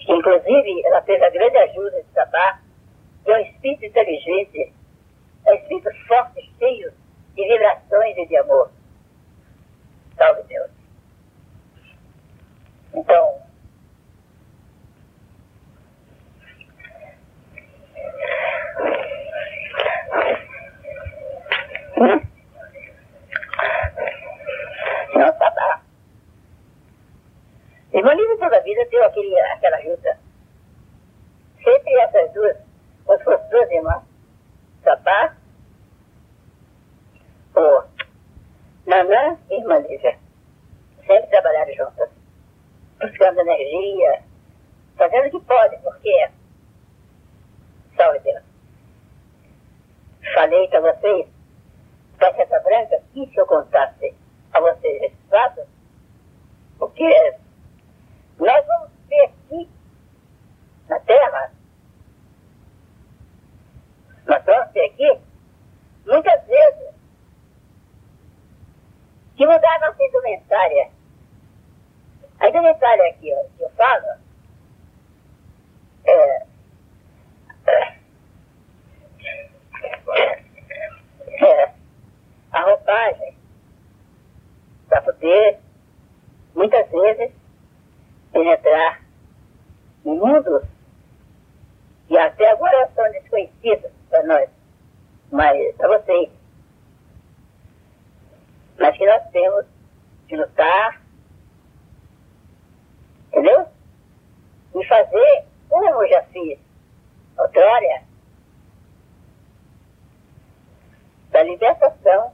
Inclusive, 0.01 0.87
ela 0.87 1.03
fez 1.03 1.23
a 1.23 1.29
grande 1.29 1.59
ajuda 1.59 2.03
de 2.03 2.11
Sabá, 2.15 2.59
que 3.23 3.31
é 3.31 3.37
um 3.37 3.41
espírito 3.43 3.85
inteligente, 3.85 4.73
é 5.47 5.53
um 5.53 5.55
espírito 5.57 5.91
forte, 6.09 6.51
cheio 6.59 6.93
de 7.35 7.47
vibrações 7.47 8.17
e 8.17 8.27
de 8.27 8.37
amor. 8.39 8.71
Salve 10.17 10.43
Deus. 10.45 10.71
Então, 12.95 13.41
Não, 25.15 25.33
tá. 25.33 25.80
Evangelho 27.93 28.39
toda 28.39 28.57
a 28.57 28.61
vida 28.61 28.85
deu 28.87 29.05
aquele, 29.05 29.41
aquela 29.41 29.77
ajuda. 29.79 30.19
Sempre 31.63 31.95
essas 32.01 32.33
duas, 32.33 32.57
as 33.09 33.23
suas 33.23 33.49
duas 33.51 33.71
irmãs, 33.71 34.03
Sapá, 34.85 35.37
ou 37.55 37.85
Nanã 38.87 39.37
e 39.51 39.55
Irmã 39.57 39.79
Lívia, 39.79 40.19
sempre 41.07 41.27
trabalharam 41.31 41.75
juntas, 41.75 42.11
buscando 43.01 43.41
energia, 43.41 44.23
fazendo 44.97 45.27
o 45.27 45.31
que 45.41 45.47
pode, 45.47 45.77
porque, 45.79 46.31
salve 47.97 48.21
Deus, 48.21 48.43
falei 50.35 50.69
para 50.69 50.81
vocês, 50.81 51.29
Faixa 52.19 52.61
Branca, 52.61 53.03
quis 53.13 53.31
que 53.31 53.41
eu 53.41 53.47
contasse. 53.47 54.15
A 54.53 54.61
vocês 54.61 55.03
esse 55.03 55.17
fato, 55.31 55.63
porque 56.79 57.35
nós 58.41 58.67
vamos 58.67 58.91
ter 59.09 59.25
aqui, 59.25 59.69
na 60.89 60.99
Terra, 61.01 61.53
nós 64.27 64.45
vamos 64.45 64.73
ter 64.73 64.85
aqui, 64.87 65.21
muitas 66.07 66.47
vezes, 66.47 66.95
que 69.37 69.47
mudar 69.47 69.77
a 69.77 69.89
nossa 69.89 70.03
indumentária. 70.03 70.91
A 72.39 72.49
indumentária 72.49 73.13
que 73.15 73.29
eu, 73.29 73.51
que 73.57 73.63
eu 73.65 73.71
falo 73.71 74.07
é, 76.07 76.47
é 81.45 81.75
a 82.53 82.63
roupagem 82.63 83.37
para 84.89 85.03
poder, 85.03 85.59
muitas 86.55 86.91
vezes, 86.91 87.33
penetrar 88.33 89.03
em 90.05 90.17
mundos 90.17 90.65
que 92.09 92.17
até 92.19 92.51
agora 92.51 92.91
são 92.95 93.11
desconhecidos 93.13 93.91
para 94.09 94.23
nós, 94.25 94.51
mas 95.31 95.77
para 95.77 95.99
vocês. 95.99 96.31
Mas 98.79 98.97
que 98.97 99.07
nós 99.07 99.31
temos 99.31 99.67
de 100.27 100.37
lutar, 100.37 101.01
entendeu? 103.29 103.69
E 104.75 104.87
fazer 104.87 105.45
como 105.69 105.85
eu 105.85 106.09
já 106.09 106.23
fiz 106.25 106.59
outrora, 107.39 108.03
da 111.31 111.43
libertação 111.45 112.33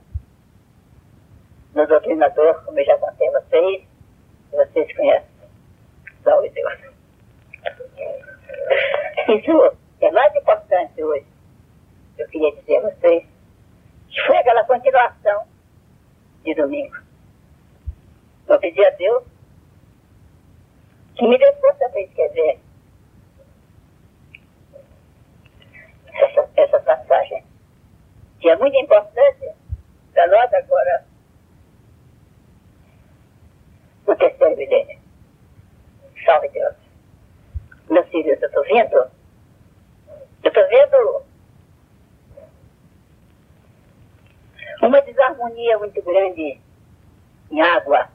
do 2.17 2.31
doutrinador, 2.31 2.65
como 2.65 2.79
eu 2.79 2.85
já 2.85 2.99
contei 2.99 3.29
a 3.29 3.41
vocês, 3.41 3.85
que 4.51 4.57
vocês 4.57 4.97
conhecem. 4.97 5.29
Salve 6.25 6.51
Deus. 6.51 6.79
Isso 9.29 9.77
é 10.01 10.11
mais 10.11 10.35
importante 10.35 11.03
hoje, 11.03 11.27
eu 12.19 12.29
queria 12.29 12.55
dizer 12.57 12.77
a 12.79 12.91
vocês, 12.91 13.27
que 14.09 14.21
foi 14.27 14.37
aquela 14.39 14.65
continuação 14.65 15.47
de 16.45 16.55
domingo. 16.55 16.97
Eu 18.49 18.59
pedi 18.61 18.85
a 18.85 18.91
Deus 18.91 19.25
que 21.17 21.27
me 21.27 21.39
dê 21.39 21.53
força 21.55 21.89
para 21.89 22.01
escrever 22.01 22.61
essa, 26.15 26.49
essa 26.57 26.81
passagem, 26.81 27.45
que 28.41 28.49
é 28.49 28.57
muito 28.57 28.77
importante 28.77 29.51
para 30.13 30.27
nós 30.29 30.55
agora 30.55 31.05
no 34.07 34.17
terceiro 34.17 34.57
milênio. 34.57 34.99
Salve 36.25 36.49
Deus. 36.49 36.75
Meus 37.91 38.09
filhos, 38.09 38.41
eu 38.41 38.49
estou 38.49 38.65
vendo, 38.65 38.97
eu 40.43 40.49
estou 40.49 40.69
vendo 40.69 41.23
uma 44.83 45.01
desarmonia 45.03 45.79
muito 45.79 46.03
grande 46.03 46.61
em 47.51 47.61
água. 47.61 48.09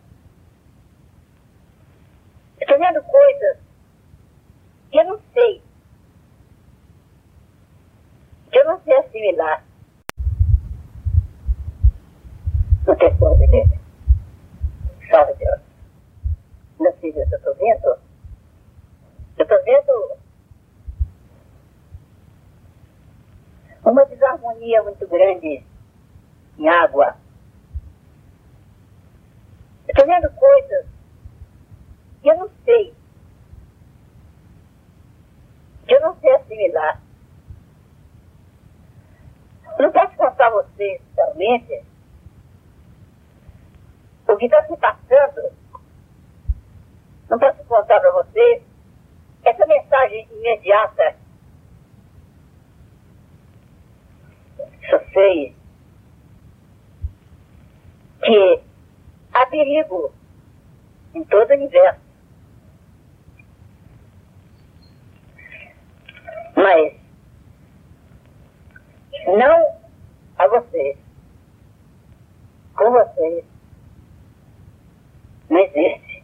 Estou 2.60 2.78
vendo 2.78 3.02
coisas 3.04 3.58
que 4.92 4.98
eu 4.98 5.06
não 5.06 5.22
sei, 5.34 5.62
que 8.52 8.60
eu 8.60 8.66
não 8.66 8.82
sei 8.82 8.98
assimilar 8.98 9.64
no 13.02 13.10
terceiro 13.10 13.38
milênio. 13.38 13.80
Salve 15.10 15.34
Deus. 15.34 15.60
Meus 16.80 16.96
filhos, 17.00 17.32
eu 17.32 17.38
estou 17.38 17.56
vendo, 17.56 17.98
eu 19.38 19.44
estou 19.44 19.64
vendo 19.64 20.18
uma 23.84 24.06
desarmonia 24.06 24.84
muito 24.84 25.08
grande 25.08 25.64
em 26.58 26.70
água. 26.70 27.16
Eu 29.88 29.94
estou 29.94 30.06
vendo 30.06 30.32
coisas 30.32 30.86
que 32.22 32.30
eu 32.30 32.38
não 32.38 32.50
sei, 32.64 32.94
que 35.88 35.96
eu 35.96 36.02
não 36.02 36.16
sei 36.20 36.36
assimilar. 36.36 37.02
Não 39.80 39.92
posso 39.92 40.16
contar 40.16 40.48
a 40.48 40.52
vocês 40.52 41.02
realmente 41.16 41.91
o 44.32 44.38
que 44.38 44.46
está 44.46 44.66
se 44.66 44.78
passando 44.78 45.52
não 47.30 47.38
posso 47.38 47.64
contar 47.66 48.00
para 48.00 48.12
vocês 48.12 48.64
essa 49.44 49.66
mensagem 49.66 50.28
imediata. 50.32 51.16
Sei 55.14 55.56
que 58.24 58.62
perigo 59.50 60.14
em 61.14 61.24
todo 61.26 61.50
o 61.50 61.54
universo. 61.54 62.00
Mas 66.56 66.94
não 69.28 69.80
a 70.38 70.48
vocês. 70.48 70.98
Com 72.76 72.92
vocês 72.92 73.51
não 75.52 75.60
existe. 75.60 76.24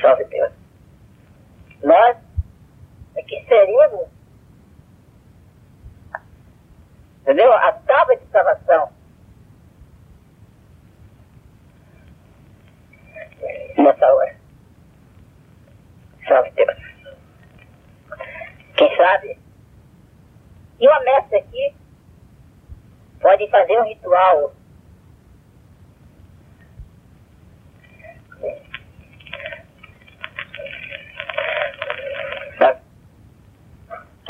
Salve 0.00 0.24
Deus. 0.24 0.52
Nós 1.82 2.16
é 3.14 3.22
que 3.22 3.44
seríamos, 3.46 4.08
entendeu? 7.22 7.52
A 7.52 7.72
tábua 7.72 8.16
de 8.16 8.26
salvação. 8.26 8.92
Nessa 13.78 14.12
hora. 14.12 14.36
Salve 16.26 16.50
Deus. 16.50 16.78
Quem 18.76 18.96
sabe? 18.96 19.38
E 20.80 20.88
uma 20.88 21.00
mestre 21.00 21.38
aqui 21.38 21.74
pode 23.20 23.48
fazer 23.50 23.80
um 23.80 23.84
ritual 23.84 24.52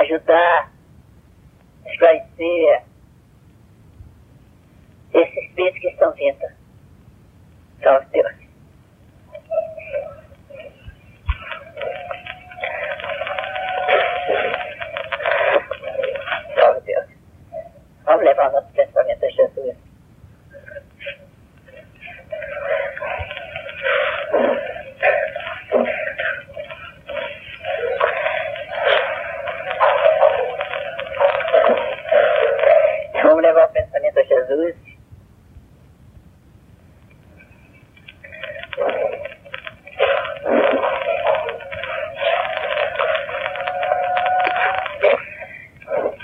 ajudar, 0.07 0.73
esclarecer 1.87 2.85
esses 5.12 5.37
espíritos 5.45 5.81
que 5.81 5.88
estão 5.88 6.12
vindo. 6.12 6.47
Salve 7.83 8.07
Deus. 8.12 8.37
Vamos 18.05 18.25
levar 18.25 18.53
nosso 18.53 18.73
pensamento 18.73 19.25
a 19.25 19.31
Jesus. 19.31 19.77
Vamos 33.23 33.42
levar 33.42 33.66
o 33.69 33.73
pensamento 33.73 34.19
a 34.19 34.23
Jesus. 34.23 34.77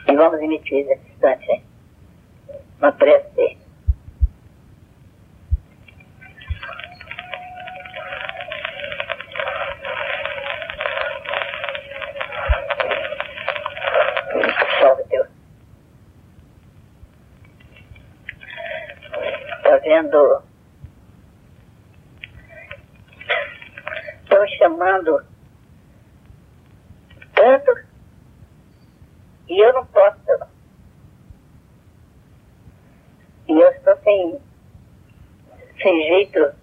E 0.08 0.16
vamos 0.16 0.40
emitir 0.40 0.84
nesse 0.86 1.08
instante 1.10 1.62
uma 2.78 2.92
prece. 2.92 3.58
Salve 14.80 15.04
Deus. 15.10 15.28
Está 19.56 19.76
vendo? 19.78 20.42
Estão 24.22 24.46
chamando 24.58 25.24
tanto 27.34 27.72
e 29.48 29.60
eu 29.64 29.72
não 29.72 29.86
posso. 29.86 30.18
E 33.48 33.52
eu 33.60 33.70
estou 33.72 33.96
sem, 34.02 34.40
sem 35.82 36.02
jeito 36.08 36.54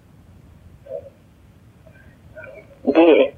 de. 2.85 3.33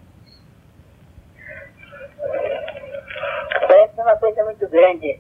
Parece 3.68 4.02
uma 4.02 4.16
coisa 4.18 4.44
muito 4.46 4.68
grande. 4.70 5.20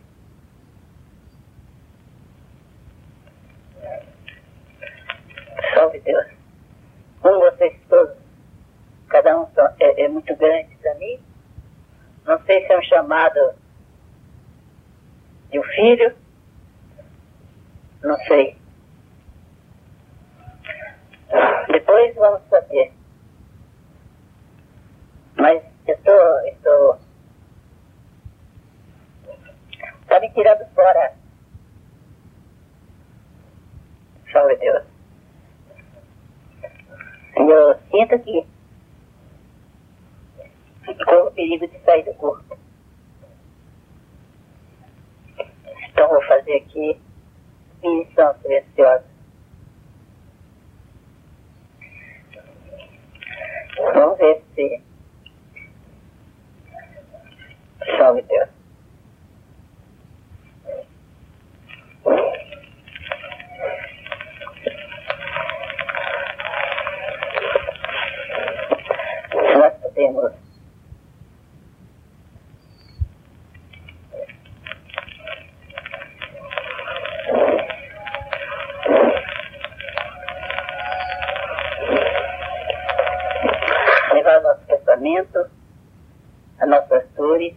Salve 5.73 5.99
Deus. 6.01 6.25
Com 7.21 7.39
vocês 7.39 7.73
todos. 7.89 8.15
Cada 9.09 9.39
um 9.39 9.47
só- 9.53 9.73
é, 9.79 10.03
é 10.03 10.07
muito 10.07 10.35
grande 10.35 10.75
para 10.77 10.95
mim. 10.95 11.19
Não 12.25 12.41
sei 12.45 12.65
se 12.65 12.71
é 12.73 12.77
um 12.77 12.83
chamado 12.83 13.53
de 15.49 15.59
um 15.59 15.63
filho. 15.81 16.15
Não 18.03 18.15
sei. 18.27 18.55
Depois 21.71 22.15
vamos 22.15 22.47
saber. 22.49 22.93
Mas 25.37 25.63
eu 25.87 25.95
estou. 25.95 26.47
Estou. 26.47 26.99
Está 30.01 30.19
me 30.19 30.29
tirando 30.33 30.65
fora. 30.75 31.15
Salve 34.31 34.55
Deus. 34.57 34.83
Eu 37.35 37.79
sinto 37.89 38.19
que 38.19 38.45
corro 41.05 41.27
o 41.27 41.31
perigo 41.31 41.67
de 41.67 41.79
sair 41.79 42.03
do 42.03 42.13
corpo. 42.13 42.57
Então 46.01 46.07
vou 46.09 46.21
fazer 46.23 46.55
aqui 46.57 46.99
missão 48.21 48.35
silenciosa. 48.41 49.03
Vamos 53.93 54.17
ver 54.19 54.43
se. 54.55 54.81
Salve 57.97 58.21
Deus. 58.23 58.49
Nós 69.57 69.73
podemos 69.81 70.31
levar 84.13 84.39
o 84.39 84.43
nosso 84.43 84.65
pensamento, 84.67 85.49
as 86.59 86.69
nossas 86.69 87.09
dores, 87.15 87.55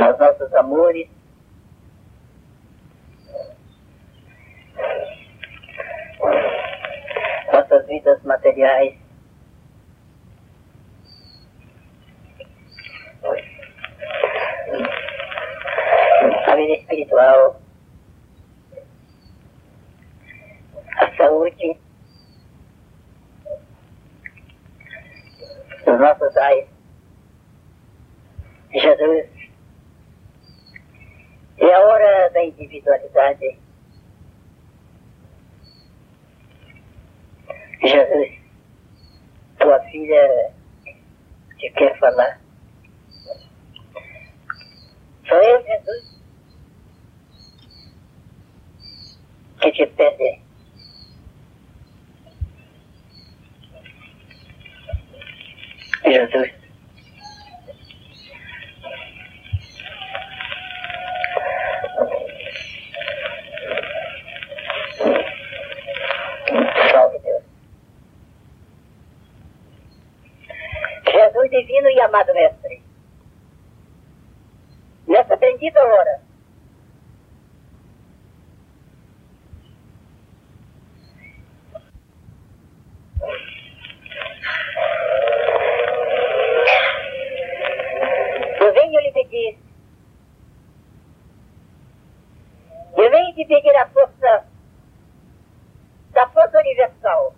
aos 0.00 0.18
nossos 0.18 0.54
amores, 0.54 1.08
nossas 7.52 7.86
vidas 7.86 8.22
materiais. 8.22 8.98
A 16.46 16.56
vida 16.56 16.72
espiritual, 16.74 17.60
a 20.98 21.16
saúde, 21.16 21.78
os 25.86 26.00
nossos 26.00 26.36
ais. 26.36 26.68
Jesus, 28.72 29.28
é 31.58 31.74
a 31.74 31.80
hora 31.80 32.30
da 32.30 32.44
individualidade. 32.44 33.58
Jesus, 37.82 38.38
tua 39.58 39.80
filha 39.90 40.54
te 41.58 41.70
quer 41.70 41.98
falar. 41.98 42.40
Sou 45.28 45.42
eu, 45.42 45.62
Jesus, 45.64 46.22
que 49.60 49.72
te 49.72 49.86
pede. 49.88 50.42
Jesus. 56.12 56.62
amado 72.12 72.34
mestre, 72.34 72.82
nessa 75.06 75.36
bendita 75.36 75.80
hora, 75.82 76.20
eu 88.60 88.74
venho 88.74 89.00
lhe 89.00 89.12
pedir, 89.12 89.58
eu 92.96 93.10
venho 93.10 93.34
te 93.34 93.44
pedir 93.46 93.76
a 93.76 93.88
força 93.88 94.46
da 96.12 96.28
força 96.28 96.58
universal. 96.58 97.34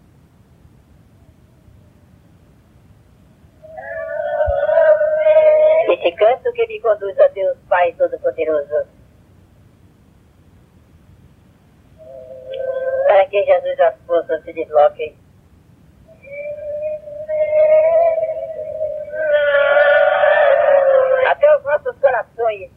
Esse 6.04 6.12
canto 6.12 6.52
que 6.52 6.66
me 6.66 6.80
conduz 6.80 7.18
a 7.18 7.28
Deus 7.28 7.56
Pai 7.68 7.92
Todo-Poderoso. 7.94 8.86
Para 13.06 13.26
que 13.26 13.42
Jesus 13.44 13.80
as 13.80 13.98
forças 14.02 14.42
se 14.44 14.52
desloquem. 14.52 15.16
Até 21.26 21.56
os 21.56 21.64
nossos 21.64 21.96
corações. 21.98 22.70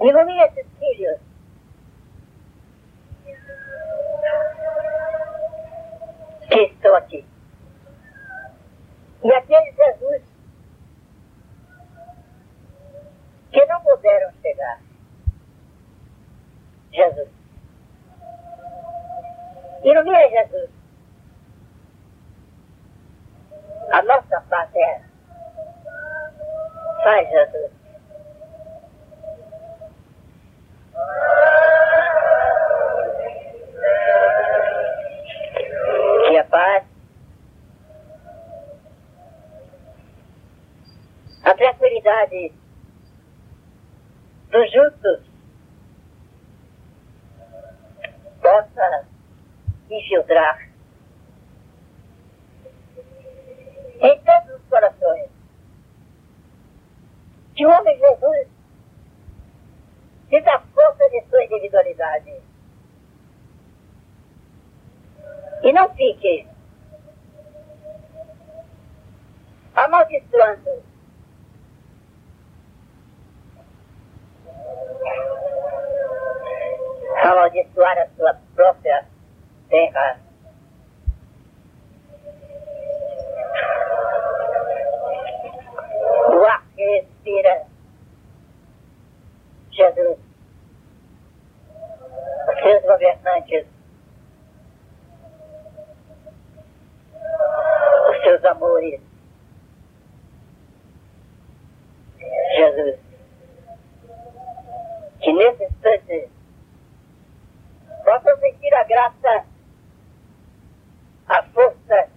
Ilumine 0.00 0.42
esses 0.42 0.66
filhos. 0.78 1.20
Que 6.50 6.62
estão 6.64 6.96
aqui. 6.96 7.24
E 9.24 9.32
aqueles 9.32 9.76
Jesus 9.76 10.22
que 13.52 13.64
não 13.66 13.80
puderam 13.82 14.32
chegar. 14.42 14.80
Jesus. 16.92 17.28
Ilumina 19.84 20.28
Jesus. 20.28 20.70
A 23.92 24.02
nossa 24.02 24.40
pátria. 24.48 25.02
Faz, 27.04 27.28
Jesus. 27.28 27.70
Que 36.28 36.38
a 36.38 36.44
paz, 36.44 36.84
a 41.44 41.54
tranquilidade 42.22 42.52
dos 44.50 44.72
justos 44.72 45.20
possa 48.40 49.06
infiltrar 49.90 50.68
em 54.00 54.20
todos 54.20 54.60
os 54.60 54.68
corações. 54.68 55.30
Que 57.54 57.66
o 57.66 57.70
homem 57.70 57.98
Jesus 57.98 58.48
sinta 60.28 60.54
a 60.54 60.60
força 60.60 61.08
de 61.10 61.22
sua 61.28 61.44
individualidade. 61.44 62.42
E 65.62 65.72
não 65.72 65.94
fique 65.94 66.46
amaldiçoando 69.74 70.91
amaldiçoar 77.22 77.98
a 77.98 78.08
sua 78.16 78.34
própria 78.54 79.04
terra. 79.68 80.20
O 86.28 86.44
ar 86.44 86.64
que 86.74 86.84
respira 86.84 87.66
Jesus, 89.70 90.18
seus 92.62 92.82
governantes, 92.82 93.66
os 98.10 98.22
seus 98.22 98.44
amores, 98.44 99.00
Jesus, 102.56 103.11
que 105.22 105.32
nesse 105.32 105.64
instante 105.64 106.28
possam 108.04 108.36
sentir 108.40 108.74
a 108.74 108.84
graça, 108.84 109.46
a 111.28 111.42
força, 111.44 112.08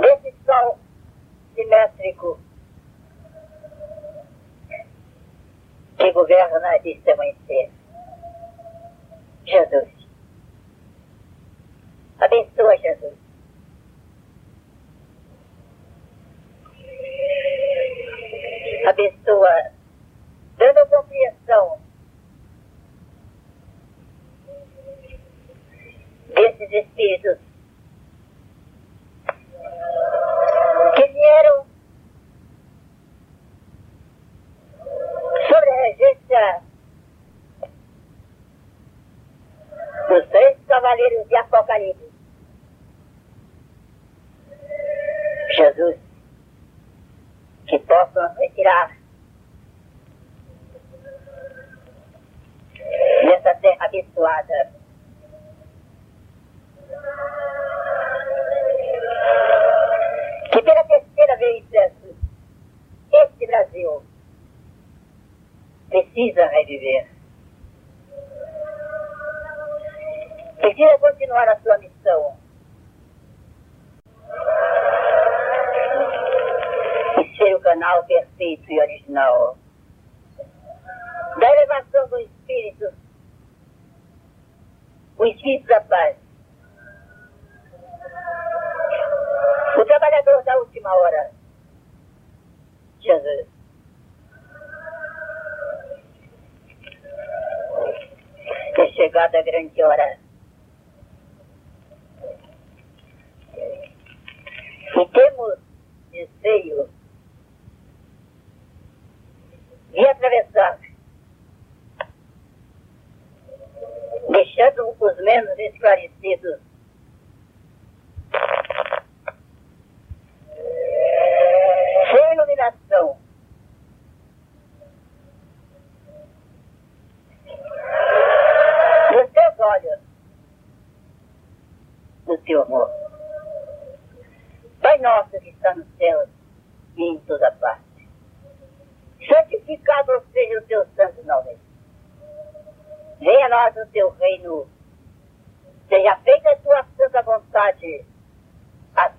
desse 0.00 0.34
sol 0.44 0.78
simétrico 1.54 2.40
que 5.96 6.12
governa 6.12 6.76
este 6.84 7.10
amanhecer. 7.10 7.70
Jesus. 9.46 9.88
Abençoa, 12.20 12.76
Jesus. 12.78 13.27
Abençoa, 18.88 19.72
dando 20.56 20.88
compreensão 20.88 21.78
desses 26.28 26.72
espíritos 26.72 27.38
que 30.96 31.06
vieram 31.08 31.66
sobre 35.50 35.70
a 35.70 35.82
regência 35.82 36.62
dos 40.08 40.28
três 40.30 40.58
cavaleiros 40.66 41.28
de 41.28 41.36
Apocalipse. 41.36 42.17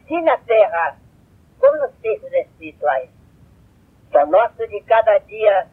Assim 0.09 0.21
na 0.23 0.37
terra 0.37 0.97
como 1.59 1.77
nos 1.77 1.95
feitos 1.99 2.31
espirituais. 2.33 3.09
Pão 4.11 4.25
nosso 4.25 4.67
de 4.67 4.81
cada 4.81 5.19
dia, 5.19 5.67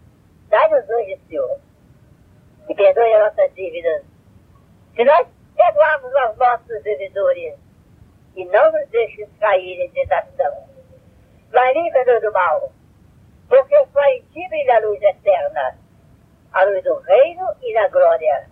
dai-nos 0.49 0.89
hoje, 0.91 1.19
Senhor, 1.27 1.59
e 2.69 2.75
perdoe 2.75 3.15
as 3.15 3.31
nossas 3.31 3.55
dívidas. 3.55 4.05
Se 4.95 5.05
nós 5.05 5.27
perdoarmos 5.57 6.15
aos 6.17 6.37
nossos 6.37 6.83
devedores, 6.83 7.55
e 8.35 8.45
não 8.45 8.71
nos 8.71 8.87
deixes 8.91 9.27
cair 9.41 9.81
em 9.81 9.91
tentação. 9.93 10.69
Mas 11.51 11.75
livra-nos 11.75 12.21
do 12.21 12.33
mal, 12.33 12.71
porque 13.49 13.87
só 13.87 14.05
em 14.05 14.21
ti 14.33 14.47
brilha 14.51 14.77
a 14.77 14.81
luz 14.81 15.01
eterna, 15.01 15.79
a 16.53 16.65
luz 16.65 16.85
do 16.85 16.97
reino 16.97 17.47
e 17.63 17.73
da 17.73 17.89
glória 17.89 18.51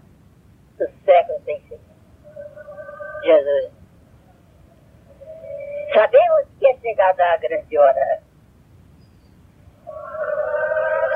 dos 0.79 0.91
séculos 1.05 1.45
sem 1.45 1.61
fim. 1.63 1.79
Jesus. 3.25 3.84
Sabemos 5.95 6.49
que 6.59 6.67
é 6.67 6.77
chegada 6.79 7.25
a 7.25 7.37
grande 7.37 7.79
hora. 7.79 8.23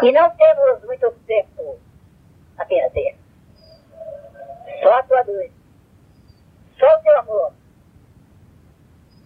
E 0.02 0.12
não 0.12 0.30
temos 0.36 0.84
muito 0.84 1.10
tempo 1.26 1.80
a 2.56 2.64
perder. 2.64 3.16
Só 4.80 4.94
a 4.94 5.02
tua 5.02 5.22
luz, 5.22 5.50
só 6.78 6.86
o 6.86 7.02
teu 7.02 7.18
amor, 7.18 7.52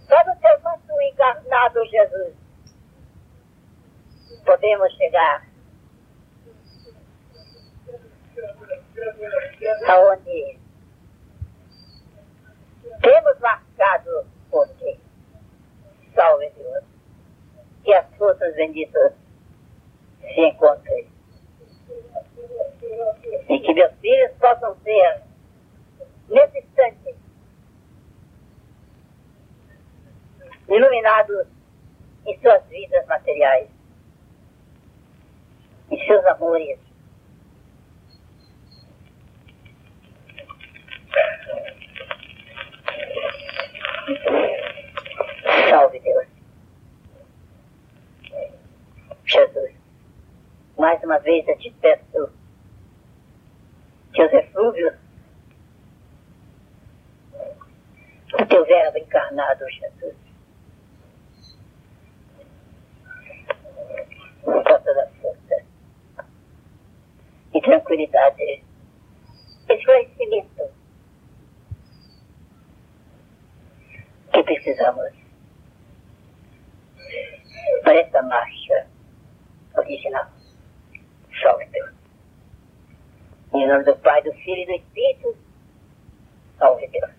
só 0.08 0.24
do 0.24 0.40
teu 0.40 0.60
manto 0.62 1.02
encarnado, 1.02 1.84
Jesus, 1.84 2.34
podemos 4.46 4.90
chegar 4.94 5.46
aonde 9.88 10.58
temos 13.02 13.38
marcado 13.40 14.26
ti. 14.78 15.01
Salve 16.14 16.50
Deus. 16.50 16.84
Que 17.84 17.92
as 17.94 18.06
forças 18.16 18.54
benditas 18.54 19.12
se 20.20 20.40
encontrem. 20.40 21.08
E 23.48 23.58
que 23.60 23.74
meus 23.74 23.92
filhos 24.00 24.32
possam 24.38 24.76
ser, 24.82 25.22
nesse 26.28 26.58
instante, 26.58 27.14
iluminados 30.68 31.46
em 32.26 32.38
suas 32.40 32.64
vidas 32.66 33.06
materiais, 33.06 33.68
em 35.90 36.06
seus 36.06 36.24
amores. 36.26 36.78
Salve 45.72 45.98
Deus. 46.00 46.26
Jesus, 49.24 49.72
mais 50.76 51.02
uma 51.02 51.18
vez 51.18 51.48
eu 51.48 51.56
te 51.56 51.70
peço 51.80 52.30
os 54.10 54.30
refúgios 54.30 54.92
do 58.28 58.46
teu 58.48 58.66
verbo 58.66 58.98
encarnado, 58.98 59.64
Jesus, 59.70 60.14
com 64.42 64.62
toda 64.64 65.02
a 65.04 65.06
força 65.22 65.64
e 67.54 67.60
tranquilidade, 67.62 68.62
esclarecimento 69.70 70.70
que 74.34 74.42
precisamos 74.42 75.21
para 77.82 78.00
esta 78.00 78.22
marcha 78.22 78.86
original. 79.76 80.26
Salve 81.42 81.66
Deus. 81.66 81.90
Em 83.54 83.66
nome 83.66 83.84
do 83.84 83.96
Pai, 83.96 84.22
do 84.22 84.32
Filho 84.34 84.62
e 84.62 84.66
do 84.66 84.72
Espírito, 84.72 85.36
salve 86.58 86.86
Deus. 86.88 87.10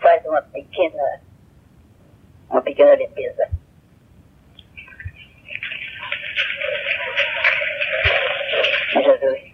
Faz 0.00 0.24
uma 0.24 0.42
pequena, 0.42 1.20
uma 2.48 2.62
pequena 2.62 2.94
limpeza. 2.94 3.50
Jesus. 8.92 9.45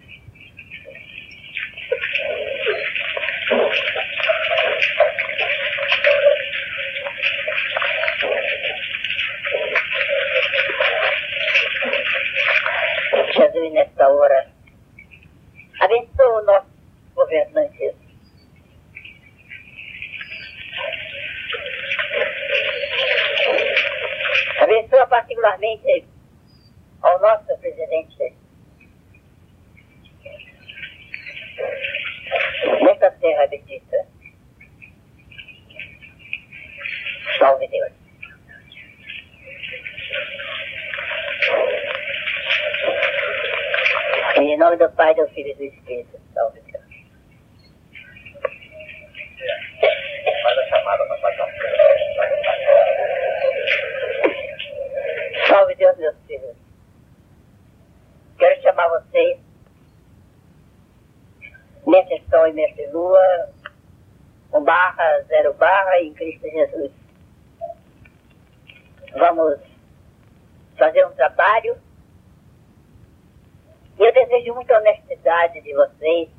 Jesus, 13.35 13.73
nesta 13.73 14.07
hora, 14.09 14.47
abençoa 15.79 16.41
o 16.41 16.45
nosso 16.45 16.67
governante. 17.15 17.95
Abençoa 24.61 25.07
particularmente 25.07 26.05
ao 27.01 27.19
nosso 27.19 27.57
presidente. 27.57 28.35
Nesta 32.83 33.11
terra 33.11 33.47
bendita. 33.47 34.07
Salve 37.39 37.67
Deus. 37.67 38.02
Em 44.53 44.57
nome 44.59 44.77
do 44.77 44.87
Pai, 44.91 45.15
do 45.15 45.27
Filho 45.29 45.49
e 45.49 45.55
do 45.55 45.63
Espírito. 45.63 46.15
Salve 46.31 46.61
Deus. 46.61 46.85
Faz 50.43 50.57
a 50.59 50.65
chamada 50.67 51.05
para 51.07 51.17
passar. 51.17 51.47
Salve 55.47 55.73
Deus, 55.73 55.97
meus 55.97 56.15
filhos. 56.27 56.55
Quero 58.37 58.61
chamar 58.61 58.89
vocês 58.89 59.39
nesse 61.87 62.23
sol 62.29 62.47
e 62.47 62.53
nessa 62.53 62.91
lua, 62.91 63.49
um 64.53 64.63
barra, 64.63 65.21
zero 65.29 65.55
barra 65.55 65.99
em 65.99 66.13
Cristo 66.13 66.47
Jesus. 66.47 66.91
Vamos 69.17 69.59
fazer 70.77 71.03
um 71.07 71.11
trabalho 71.13 71.75
e 73.99 74.03
eu 74.03 74.13
desejo 74.13 74.55
muita 74.55 74.77
honestidade 74.77 75.61
de 75.61 75.73
vocês. 75.73 76.29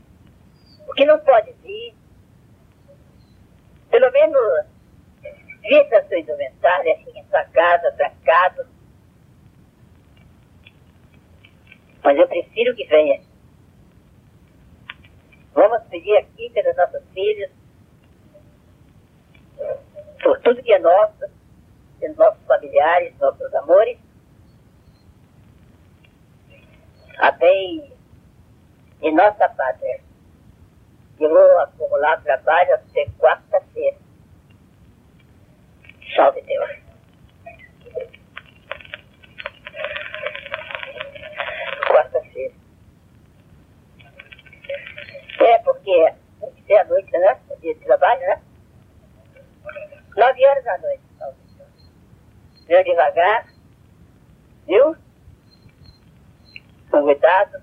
O 0.89 0.93
que 0.93 1.05
não 1.05 1.19
pode 1.21 1.53
vir, 1.63 1.95
pelo 3.91 4.11
menos 4.11 4.67
vista 5.63 5.99
a 5.99 6.05
sua 6.07 6.19
indumentária, 6.19 6.95
assim, 6.95 7.19
em 7.19 7.25
sua 7.25 7.45
casa, 7.45 7.93
trancado. 7.93 8.67
Mas 12.03 12.19
eu 12.19 12.29
prefiro 12.29 12.75
que 12.75 12.85
venha. 12.87 13.23
Vamos 15.55 15.83
pedir 15.85 16.17
aqui 16.19 16.51
pelos 16.51 16.77
nossos 16.77 17.03
filhos, 17.15 17.51
por 20.23 20.41
tudo 20.41 20.63
que 20.63 20.73
é 20.73 20.79
nosso, 20.81 21.25
pelos 22.01 22.17
nossos 22.17 22.45
familiares, 22.45 23.17
nossos 23.19 23.55
amores, 23.55 23.99
a 27.19 27.31
bem 27.33 27.93
de 29.01 29.11
nossa 29.13 29.49
pátria. 29.49 30.01
Eu 31.21 31.31
vou 31.31 31.61
acumular 31.61 32.21
trabalho 32.23 32.75
até 32.75 33.07
quarta-feira. 33.19 33.97
Salve 36.15 36.43
Deus. 36.43 36.71
Quarta-feira. 41.89 42.55
É, 45.41 45.59
porque 45.59 46.15
tem 46.41 46.53
que 46.53 46.63
ser 46.65 46.79
à 46.79 46.85
noite, 46.85 47.11
né? 47.13 47.41
De 47.61 47.75
trabalho, 47.77 48.21
né? 48.21 48.43
Nove 50.17 50.47
horas 50.47 50.65
da 50.65 50.79
noite. 50.79 51.03
Salve 51.19 51.39
Deus. 51.57 51.93
Veio 52.67 52.85
devagar. 52.85 53.47
Viu? 54.67 55.04
Com 56.95 57.03
cuidado. 57.03 57.61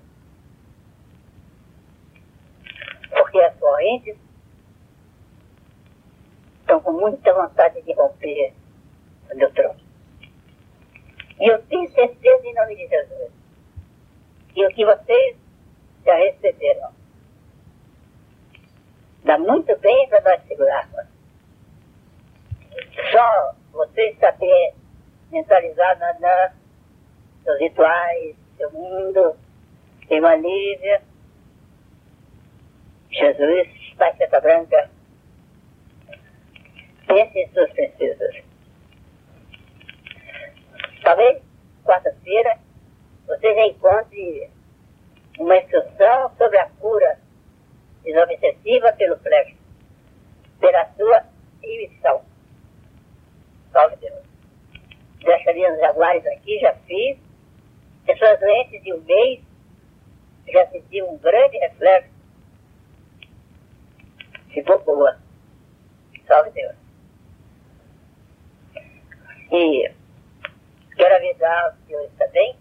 Porque 3.08 3.40
as 3.40 3.56
correntes 3.58 4.18
estão 6.60 6.78
com 6.80 6.92
muita 6.92 7.32
vontade 7.32 7.80
de 7.80 7.94
romper 7.94 8.52
o 9.32 9.34
meu 9.34 9.50
trono. 9.54 9.80
E 11.40 11.50
eu 11.50 11.62
tenho 11.62 11.90
certeza 11.92 12.46
em 12.46 12.54
nome 12.54 12.76
de 12.76 12.86
Jesus 12.86 13.32
que 14.52 14.66
o 14.66 14.68
que 14.68 14.84
vocês 14.84 15.36
já 16.04 16.14
receberam 16.14 16.92
dá 19.24 19.38
muito 19.38 19.74
bem 19.78 20.08
para 20.10 20.20
nós 20.20 20.46
segurarmos. 20.46 21.06
Só 23.10 23.54
vocês 23.72 24.18
saber 24.18 24.74
mentalizar 25.30 25.98
na, 25.98 26.20
na, 26.20 26.52
nos 27.46 27.58
rituais, 27.60 28.41
seu 28.62 28.70
mundo, 28.70 29.36
uma 30.08 30.36
Lívia, 30.36 31.02
Jesus, 33.10 33.94
Pai 33.98 34.14
Santa 34.16 34.40
Branca, 34.40 34.90
pense 37.08 37.38
em 37.38 37.48
suas 37.52 37.72
princesas. 37.72 38.36
Talvez, 41.02 41.42
quarta-feira, 41.84 42.58
você 43.26 43.52
já 43.52 43.66
encontre 43.66 44.50
uma 45.40 45.56
instrução 45.56 46.30
sobre 46.38 46.58
a 46.58 46.68
cura 46.78 47.18
desobsessiva 48.04 48.92
pelo 48.92 49.16
plexo, 49.18 49.56
pela 50.60 50.88
sua 50.94 51.24
emissão. 51.62 52.22
Salve 53.72 53.96
Deus. 53.96 54.22
Deixaria 55.18 55.72
os 55.72 55.80
jaguares 55.80 56.26
aqui, 56.26 56.60
já 56.60 56.74
fiz. 56.86 57.31
Pessoas 58.22 58.38
doentes 58.38 58.80
de 58.84 58.92
um 58.94 59.00
mês 59.00 59.40
já 60.46 60.64
senti 60.68 61.02
um 61.02 61.18
grande 61.18 61.58
reflexo. 61.58 62.12
Ficou 64.50 64.78
boa. 64.84 65.18
Salve 66.28 66.50
Deus. 66.50 66.76
E 69.50 69.92
quero 70.94 71.16
avisar 71.16 71.72
os 71.72 71.84
senhores 71.84 72.12
também 72.16 72.56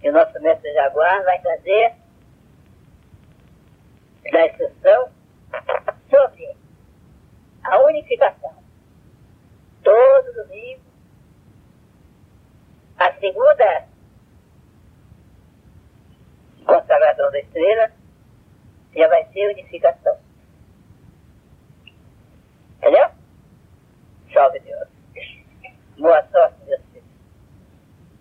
que 0.00 0.08
o 0.08 0.12
nosso 0.12 0.40
mestre 0.40 0.72
Jaguar 0.74 1.24
vai 1.24 1.40
trazer 1.40 1.94
da 4.30 4.46
instrução 4.46 5.10
sobre 6.08 6.56
a 7.64 7.78
unificação. 7.80 8.54
Todo 9.82 10.32
domingo, 10.34 10.82
a 12.96 13.12
segunda 13.14 13.91
consagração 16.64 17.30
da 17.30 17.38
estrela 17.38 17.90
já 18.94 19.08
vai 19.08 19.24
ser 19.32 19.50
unificação. 19.50 20.18
Entendeu? 22.78 23.08
Salve 24.32 24.60
Deus. 24.60 24.88
Boa 25.98 26.22
sorte, 26.30 26.56
filhos. 26.64 27.04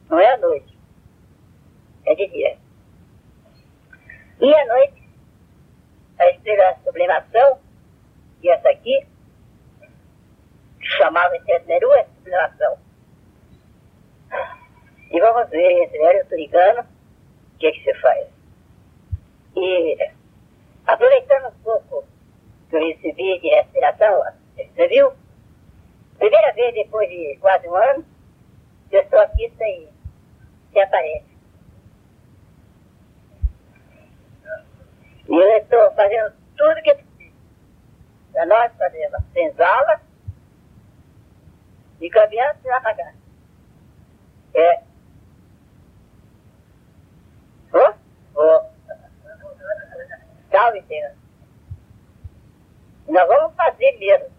Não 0.10 0.20
é 0.20 0.34
à 0.34 0.38
noite, 0.38 0.78
é 2.06 2.16
de 2.16 2.28
dia. 2.28 2.58
E 4.42 4.54
à 4.54 4.66
noite, 4.66 5.10
a 6.20 6.30
estrela 6.30 6.78
sublimação, 6.84 7.60
e 8.44 8.50
essa 8.50 8.70
aqui, 8.70 9.08
chamava 10.80 11.36
em 11.38 11.44
Centeru 11.46 11.92
a 11.94 12.06
sublimação. 12.06 12.78
E 15.12 15.20
vamos 15.20 15.50
ver 15.50 15.84
entre 15.84 15.98
ela 15.98 16.20
e 16.20 16.22
o 16.22 16.26
Turigano 16.28 16.82
o 16.82 16.86
que, 17.62 17.68
é 17.68 17.72
que 17.72 17.84
se 17.84 17.94
faz. 18.02 18.28
E 19.56 20.12
aproveitando 20.88 21.50
um 21.50 21.64
pouco 21.64 22.04
que 22.70 22.76
eu 22.76 22.88
recebi 22.88 23.40
de 23.40 23.50
respiração, 23.50 24.24
você 24.56 24.88
viu? 24.88 25.14
Primeira 26.18 26.52
vez 26.54 26.74
depois 26.74 27.08
de 27.08 27.38
quase 27.40 27.68
um 27.68 27.76
ano, 27.76 28.06
eu 28.92 29.02
estou 29.02 29.20
aqui 29.20 29.54
sem, 29.58 29.90
sem 30.74 30.82
aparelho. 30.82 31.26
E 35.30 35.36
eu 35.36 35.58
estou 35.58 35.92
fazendo 35.94 36.34
tudo 36.58 36.82
que 36.82 36.90
é 36.90 36.96
preciso. 36.96 37.36
Para 38.34 38.46
nós 38.48 38.72
fazemos 38.76 39.22
senzala 39.34 40.02
e 42.00 42.10
caminhando 42.10 42.60
sem 42.62 42.72
apagar. 42.72 43.14
É. 44.54 44.84
Oh? 47.74 47.94
Oh. 48.36 48.72
Salve, 50.52 50.82
Deus. 50.82 51.14
Nós 53.08 53.28
vamos 53.28 53.56
fazer 53.56 53.98
mesmo. 53.98 54.30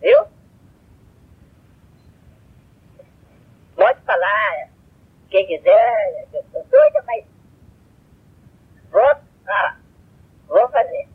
Viu? 0.00 0.26
Pode 3.74 4.00
falar, 4.02 4.68
quem 5.28 5.46
quiser, 5.46 6.28
eu 6.32 6.40
estou 6.40 6.64
doida, 6.64 7.02
mas 7.06 7.24
vou, 8.90 9.16
ah, 9.48 9.76
vou 10.46 10.68
fazer. 10.68 11.08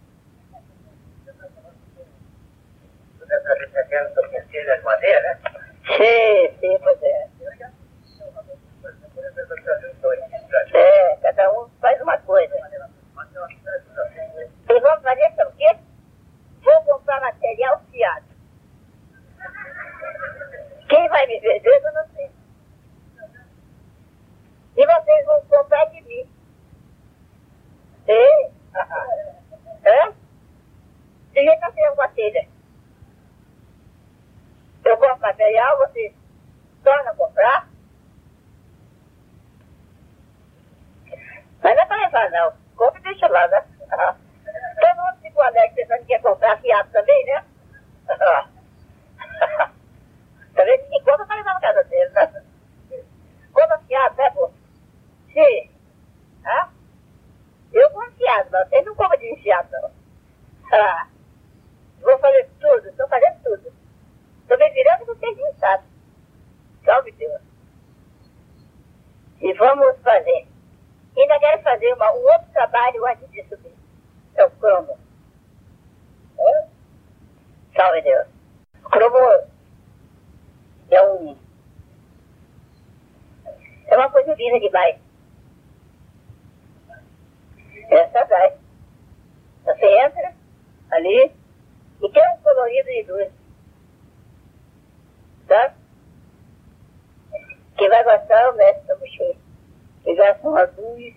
Você 3.19 3.35
está 3.35 3.53
representando 3.53 4.31
de 4.31 4.83
madeira? 4.83 5.39
Sim, 5.85 6.57
sim, 6.59 6.79
pois 6.83 7.01
é. 7.03 7.29
É, 10.73 11.15
cada 11.21 11.51
um 11.53 11.69
faz 11.79 12.01
uma 12.01 12.17
coisa. 12.19 12.55
Vamos 14.87 15.03
fazer 15.03 15.43
o 15.45 15.51
quê? 15.57 15.77
Vou 16.63 16.81
comprar 16.83 17.19
material 17.19 17.81
fiado. 17.91 18.25
Quem 20.87 21.09
vai 21.09 21.27
me 21.27 21.39
vender, 21.41 21.81
eu 21.83 21.93
não 21.93 22.07
sei. 22.15 22.31
E 24.77 24.85
vocês 24.85 25.25
vão 25.25 25.41
comprar 25.41 25.85
de 25.87 26.01
mim. 26.03 26.25
Ei? 28.07 28.51
Hã? 28.73 30.13
De 31.33 31.43
jeito 31.43 31.73
que 31.73 31.81
eu 31.81 31.93
uma 31.93 32.07
telha. 32.07 32.47
Eu 34.85 34.97
compro 34.97 35.19
material, 35.19 35.77
vocês 35.79 36.15
tornam 36.81 37.11
a 37.11 37.15
comprar. 37.15 37.67
Mas 41.61 41.75
não 41.75 41.83
é 41.83 41.85
para 41.85 41.97
levar, 41.97 42.31
não. 42.31 42.53
Compre 42.77 43.01
e 43.01 43.03
deixa 43.03 43.27
lá, 43.27 43.49
né? 43.49 43.65
Ficou 45.37 45.49
alegre 45.49 45.75
pensando 45.75 45.99
que 45.99 46.05
quer 46.07 46.21
comprar 46.23 46.59
fiado 46.59 46.89
também, 46.91 47.25
né? 47.25 47.45
Também 50.55 50.79
se 50.79 51.03
compra 51.03 51.27
para 51.27 51.35
levar 51.35 51.53
na 51.53 51.59
casa 51.59 51.83
dele, 51.83 52.09
né? 52.09 52.43
Compra 53.53 53.77
fiado, 53.81 54.15
né, 54.15 54.31
pô? 54.31 54.51
Sim. 55.31 55.69
Hã? 56.43 56.69
Eu 57.71 57.87
compro 57.91 58.11
fiado, 58.13 58.49
mas 58.51 58.67
vocês 58.67 58.83
não 58.83 58.95
compram 58.95 59.19
de 59.19 59.31
enfiado, 59.31 59.69
não. 59.73 59.91
Ah. 60.73 61.07
Vou 62.01 62.17
fazer 62.17 62.49
tudo, 62.59 62.89
estou 62.89 63.07
fazendo 63.07 63.43
tudo. 63.43 63.71
Estou 64.41 64.57
me 64.57 64.69
virando 64.71 65.05
com 65.05 65.13
vocês 65.13 65.37
não 65.37 65.53
sabem. 65.59 65.85
Salve 66.83 67.11
Deus. 67.11 67.41
E 69.41 69.53
vamos 69.53 70.01
fazer. 70.01 70.47
Ainda 71.15 71.39
quero 71.39 71.61
fazer 71.61 71.93
uma, 71.93 72.11
um 72.13 72.23
outro 72.23 72.51
trabalho 72.53 73.05
antes 73.05 73.47
subir. 73.47 73.75
É 74.33 74.43
o 74.43 74.49
cromo. 74.49 74.97
É? 77.79 78.27
O 78.83 78.89
cromo 78.89 79.47
é 80.89 81.01
um. 81.03 81.37
É 83.85 83.95
uma 83.95 84.09
coisa 84.09 84.33
linda 84.33 84.59
demais. 84.59 84.97
Essa 87.89 88.25
vai. 88.25 88.57
Você 89.63 89.85
entra 89.85 90.33
ali 90.91 91.31
e 92.01 92.09
tem 92.09 92.33
um 92.33 92.41
colorido 92.41 92.89
de 92.89 93.11
luz. 93.11 93.31
Tá? 95.47 95.75
Quem 97.77 97.89
vai 97.89 98.03
gostar, 98.03 98.49
o 98.49 98.57
mestre 98.57 98.87
Samuxê. 98.87 99.35
Que 100.03 100.15
já 100.15 100.33
são 100.39 100.55
azuis. 100.55 101.15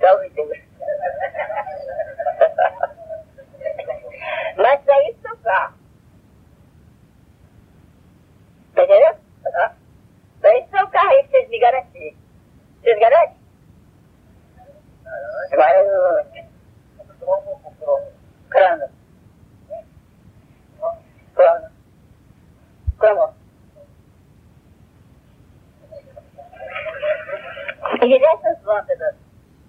Salve 0.00 0.30
Deus. 0.30 0.58
Mas 4.56 4.80
para 4.82 5.10
isso 5.10 5.28
eu 5.28 5.36
carro. 5.38 5.74
Tá 8.74 8.84
entendendo? 8.84 9.20
Para 10.40 10.58
isso 10.58 10.76
é 10.76 10.84
o 10.84 10.88
carro 10.88 11.10
aí 11.10 11.22
que 11.24 11.30
vocês 11.30 11.48
me 11.48 11.58
garantem. 11.58 12.16
Vocês 12.80 12.98
garantem? 12.98 13.36
Agora 15.52 15.84
eu... 15.84 16.42
Crano. 18.50 18.88
Crano. 21.34 21.70
Como? 22.98 23.34
E 28.02 28.08
diversas 28.08 28.62
lâmpadas. 28.62 29.16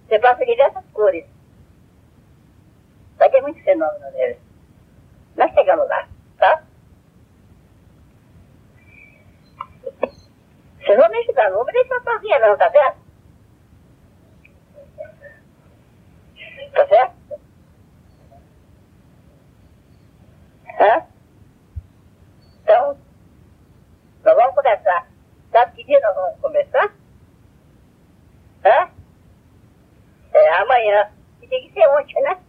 Você 0.07 0.19
passa 0.19 0.45
diversas 0.45 0.83
cores. 0.93 1.25
Vai 3.17 3.29
ter 3.29 3.41
muito 3.41 3.63
fenômeno 3.63 4.11
nele. 4.11 4.39
Nós 5.35 5.51
chegamos 5.53 5.87
lá, 5.87 6.07
tá? 6.37 6.63
Vocês 10.79 10.97
vão 10.97 11.09
me 11.09 11.17
ajudar, 11.19 11.49
não 11.49 11.63
vou 11.63 11.65
me 11.65 11.79
deixar 12.43 12.49
sozinha 12.49 12.49
não, 12.49 12.57
tá 12.57 12.71
certo? 12.71 12.97
Tá 16.73 16.87
certo? 16.87 17.13
Hã? 20.79 21.07
Então, 22.61 22.97
nós 24.23 24.35
vamos 24.35 24.55
começar. 24.55 25.07
Sabe 25.51 25.71
que 25.75 25.83
dia 25.83 25.99
nós 26.01 26.15
vamos 26.15 26.39
começar? 26.39 26.93
Hã? 28.65 28.89
É 30.33 30.53
amanhã. 30.55 31.11
E 31.41 31.47
tem 31.47 31.67
que 31.67 31.73
ser 31.73 31.87
ontem, 31.89 32.21
né? 32.23 32.39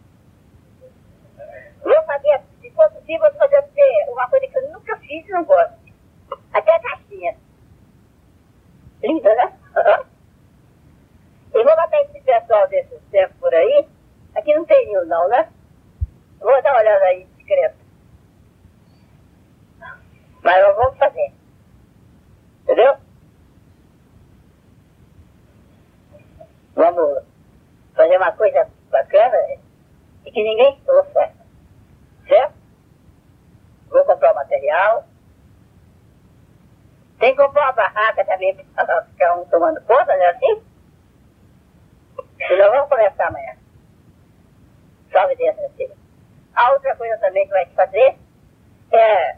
Vou 1.82 2.02
fazer, 2.04 2.40
se 2.60 2.70
for 2.70 2.90
possível, 2.90 3.30
vou 3.30 3.38
fazer 3.38 3.62
uma 4.08 4.28
coisa 4.30 4.46
que 4.48 4.56
eu 4.56 4.72
nunca 4.72 4.96
fiz 4.96 5.26
e 5.28 5.30
não 5.30 5.44
gosto. 5.44 5.74
Até 6.54 6.74
a 6.74 6.80
caixinha. 6.80 7.36
Linda, 9.02 9.34
né? 9.34 9.52
E 11.52 11.62
vou 11.62 11.76
botar 11.76 12.00
esse 12.02 12.20
pessoal 12.20 12.68
desses 12.68 13.00
tempos 13.10 13.36
por 13.38 13.52
aí. 13.52 13.88
Aqui 14.34 14.54
não 14.54 14.64
tem 14.64 14.86
nenhum 14.86 15.04
não, 15.06 15.28
né? 15.28 15.48
Vou 16.40 16.62
dar 16.62 16.72
uma 16.72 16.80
olhada 16.80 17.04
aí, 17.06 17.24
discreto. 17.36 17.76
Mas 20.42 20.62
nós 20.62 20.76
vamos 20.76 20.98
fazer. 20.98 21.32
Entendeu? 22.62 22.96
Vamos 26.74 27.24
fazer 27.94 28.16
uma 28.16 28.32
coisa 28.32 28.68
bacana 28.90 29.36
e 30.24 30.30
que 30.30 30.42
ninguém 30.42 30.80
sofra. 30.84 31.32
Certo? 32.28 32.54
Vou 33.88 34.04
comprar 34.04 34.32
o 34.32 34.34
material. 34.36 35.06
Tem 37.18 37.34
que 37.34 37.42
comprar 37.42 37.66
uma 37.66 37.72
barraca 37.72 38.24
também 38.24 38.54
para 38.74 39.04
ficar 39.04 39.36
um 39.36 39.44
tomando 39.46 39.80
conta, 39.82 40.16
né 40.16 40.26
assim? 40.26 40.62
E 42.38 42.56
nós 42.56 42.70
vamos 42.70 42.88
começar 42.88 43.28
amanhã. 43.28 43.56
Salve 45.10 45.36
Deus, 45.36 45.56
meu 45.56 45.70
filho. 45.70 45.96
A 46.54 46.72
outra 46.72 46.94
coisa 46.96 47.16
também 47.18 47.46
que 47.46 47.52
vai 47.52 47.66
te 47.66 47.74
fazer 47.74 48.18
é. 48.92 49.36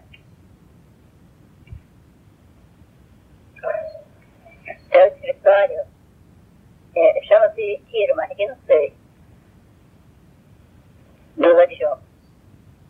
É 4.91 5.05
o 5.05 5.07
escritório. 5.15 5.83
É, 6.97 7.23
Chama-se 7.25 7.83
Tiro, 7.89 8.17
mas 8.17 8.31
aqui 8.31 8.47
não 8.47 8.57
sei. 8.67 8.97
Adjuntos. 11.67 12.07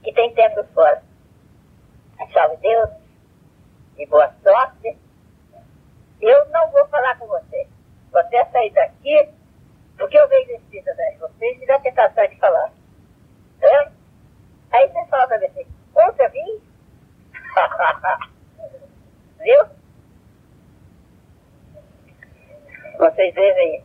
Que 0.03 0.13
tem 0.13 0.35
tempo 0.35 0.63
fora. 0.75 1.03
Salve 2.33 2.57
Deus. 2.59 2.91
E 3.97 4.07
boa 4.07 4.33
sorte. 4.43 4.99
Eu 6.21 6.49
não 6.51 6.71
vou 6.71 6.87
falar 6.89 7.19
com 7.19 7.27
você. 7.27 7.67
Você 8.13 8.45
sair 8.53 8.71
daqui, 8.73 9.31
porque 9.97 10.19
eu 10.19 10.29
vejo 10.29 10.51
esse 10.53 10.67
de 10.67 10.83
vocês 11.19 11.63
e 11.63 11.67
dá 11.67 11.81
tentação 11.81 12.27
de 12.27 12.37
falar. 12.37 12.71
É? 13.61 13.91
Aí 14.73 14.89
você 14.89 15.07
fala 15.07 15.27
pra 15.27 15.39
mim 15.39 15.47
assim, 15.47 15.67
outra 15.95 16.29
vez? 16.29 16.63
Viu? 19.41 19.65
Vocês 22.99 23.35
veem 23.35 23.85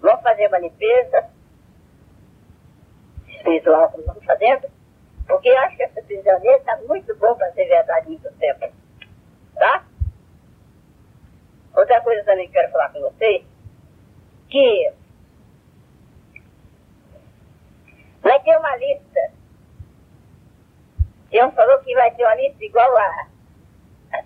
Vamos 0.00 0.22
fazer 0.22 0.48
uma 0.48 0.58
limpeza 0.58 1.30
espiritual 3.40 3.90
como 3.90 4.02
estamos 4.02 4.24
fazendo, 4.24 4.70
porque 5.26 5.48
eu 5.48 5.58
acho 5.60 5.76
que 5.76 5.82
essa 5.82 6.02
prisioneira 6.02 6.58
está 6.58 6.76
muito 6.86 7.14
bom 7.16 7.34
para 7.34 7.52
ser 7.52 7.66
verdade 7.66 8.08
muito 8.08 8.30
tempo. 8.32 8.72
Tá? 9.54 9.84
Outra 11.74 12.00
coisa 12.02 12.24
também 12.24 12.46
que 12.46 12.52
quero 12.52 12.70
falar 12.70 12.90
com 12.90 13.00
vocês, 13.00 13.44
que 14.48 14.92
vai 18.22 18.40
ter 18.42 18.56
uma 18.56 18.76
lista. 18.76 19.32
Tião 21.30 21.52
falou 21.52 21.78
que 21.78 21.94
vai 21.94 22.10
ter 22.12 22.24
uma 22.24 22.34
lista 22.34 22.64
igual 22.64 22.96
a. 22.96 23.28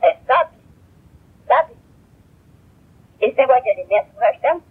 É, 0.00 0.16
sabe? 0.26 0.56
Sabe? 1.46 1.74
Esse 3.20 3.36
negócio 3.36 3.62
de 3.62 3.70
alimentos 3.70 4.12
que 4.12 4.20
nós 4.20 4.40
temos. 4.40 4.62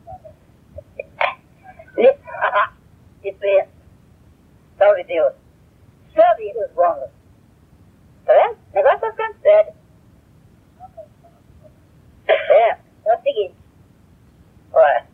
De 3.21 3.31
preço. 3.33 3.82
Salve 4.83 5.03
Deus. 5.05 5.33
Sabe 6.13 6.53
os 6.57 6.71
bônus. 6.71 7.09
Tá 8.25 8.33
vendo? 8.33 8.57
O 8.71 8.75
negócio 8.75 8.95
está 8.97 9.11
ficando 9.11 9.39
sério. 9.39 9.73
É, 12.27 12.69
é 13.05 13.15
o 13.15 13.21
seguinte. 13.21 13.55
Olha, 14.73 15.05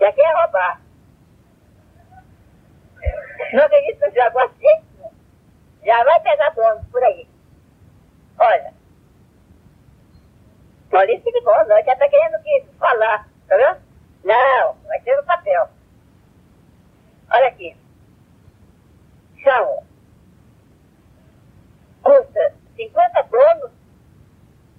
já 0.00 0.12
quer 0.12 0.34
roubar. 0.34 0.80
Não 3.52 3.64
acredito 3.64 3.98
que 4.00 4.08
o 4.08 4.14
Jaguar 4.14 4.50
já 5.84 6.04
vai 6.04 6.20
pegar 6.20 6.50
dono 6.50 6.84
por 6.90 7.04
aí. 7.04 7.28
Olha. 8.36 8.74
Maurício 10.90 11.32
de 11.32 11.40
bom, 11.42 11.56
não, 11.68 11.84
já 11.84 11.92
está 11.92 12.08
querendo 12.08 12.42
que 12.42 12.66
falar, 12.80 13.28
tá 13.46 13.56
vendo? 13.56 13.80
Não, 14.24 14.74
vai 14.86 15.00
ser 15.02 15.16
no 15.16 15.24
papel. 15.24 15.68
Olha 17.30 17.46
aqui. 17.46 17.83
São. 19.44 19.84
Custa 22.02 22.54
50 22.76 23.22
donos 23.22 23.70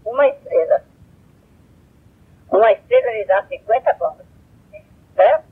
uma 0.06 0.28
estrela. 0.28 0.84
Uma 2.52 2.72
estrela 2.72 3.12
lhe 3.12 3.26
dá 3.26 3.46
50 3.48 3.94
bônus. 3.94 4.26
Certo? 5.16 5.46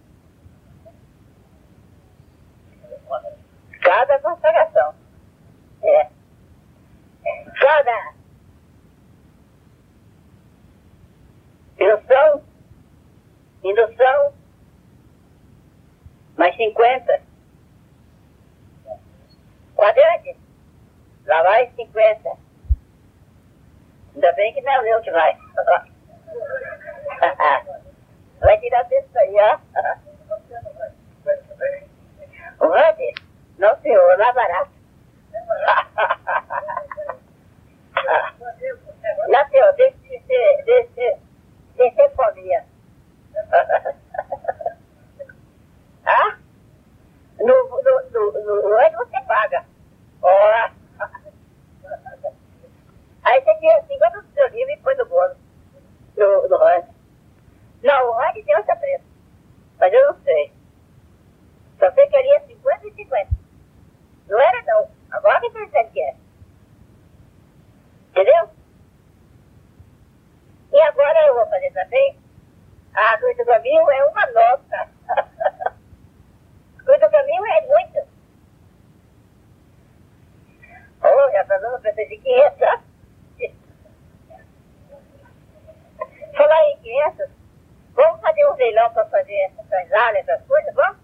Cada 3.82 4.20
consagração. 4.20 4.96
É. 5.84 6.10
Cada 7.60 8.14
indução, 11.80 12.44
indução, 13.64 14.34
mais 16.38 16.56
50. 16.56 17.22
Quadrante, 19.76 20.38
lá 21.26 21.33
vai 21.44 21.70
50. 21.76 22.38
Ainda 24.16 24.32
bem 24.34 24.54
que 24.54 24.62
não 24.62 24.72
é 24.72 24.94
eu 24.94 25.02
que 25.02 25.10
vai. 25.12 25.38
vai 28.40 28.58
tirar 28.60 28.84
disso 28.84 29.18
aí, 29.18 29.36
ó. 29.40 29.60
O 32.60 32.68
Randy? 32.68 33.16
Não, 33.58 33.76
senhor, 33.82 34.16
lá 34.18 34.32
barato. 34.32 34.70
Não, 39.28 39.50
senhor, 39.50 39.74
deixa 39.74 39.98
de 39.98 40.20
ser, 40.22 40.64
deixa 40.64 41.18
de 41.76 41.92
ser 41.96 42.10
fobia. 42.12 42.64
ah? 46.06 46.38
No, 47.40 47.70
no, 47.70 48.02
no, 48.12 48.32
no 48.62 48.76
Randy 48.78 48.96
você 48.96 49.20
paga. 49.22 49.66
Ó. 50.22 50.70
Aí 53.24 53.42
você 53.42 53.84
tira 53.88 54.12
50 54.54 54.54
do 54.54 54.58
seu 54.58 54.58
livro 54.58 54.74
e 54.74 54.78
põe 54.78 54.96
no 54.96 55.06
bolo. 55.06 55.36
No, 56.18 56.48
no 56.48 56.58
Randy. 56.58 56.88
Não, 57.84 58.10
o 58.10 58.14
Randy 58.14 58.44
tem 58.44 58.56
outra 58.56 58.76
preço. 58.76 59.04
Mas 59.80 59.94
eu 59.94 60.08
não 60.08 60.22
sei. 60.24 60.54
Só 61.80 61.92
sei 61.92 62.08
que 62.08 62.16
ali 62.16 62.30
é 62.30 62.40
50 62.42 62.88
e 62.88 62.94
50. 62.94 63.32
Não 64.30 64.40
era 64.40 64.62
não. 64.64 64.90
Agora 65.12 65.42
que 65.42 65.50
dizendo 65.50 65.92
que 65.92 66.02
é. 66.02 66.16
Entendeu? 68.12 68.50
E 70.72 70.82
agora 70.82 71.28
eu 71.28 71.36
vou 71.36 71.48
fazer 71.48 71.72
também. 71.72 72.18
A 72.94 73.18
coisa 73.18 73.44
do 73.44 73.48
caminho 73.48 73.92
é 73.92 74.06
uma 74.06 74.26
nota. 74.28 74.90
coisa 76.86 77.08
do 77.08 77.12
caminho 77.12 77.46
é 77.46 77.68
muito. 77.68 78.08
Oh, 81.02 81.32
já 81.32 81.42
está 81.42 81.58
dando 81.58 81.82
preço 81.82 82.10
de 82.10 82.18
500, 82.18 82.60
tá? 82.60 82.84
Falar 86.36 86.70
em 86.72 86.78
500, 86.78 87.30
vamos 87.94 88.22
fazer 88.22 88.46
um 88.48 88.56
leilão 88.56 88.92
para 88.94 89.06
fazer 89.06 89.36
essas 89.36 89.92
áreas, 89.92 90.28
essas 90.28 90.48
coisas, 90.48 90.74
vamos? 90.74 91.04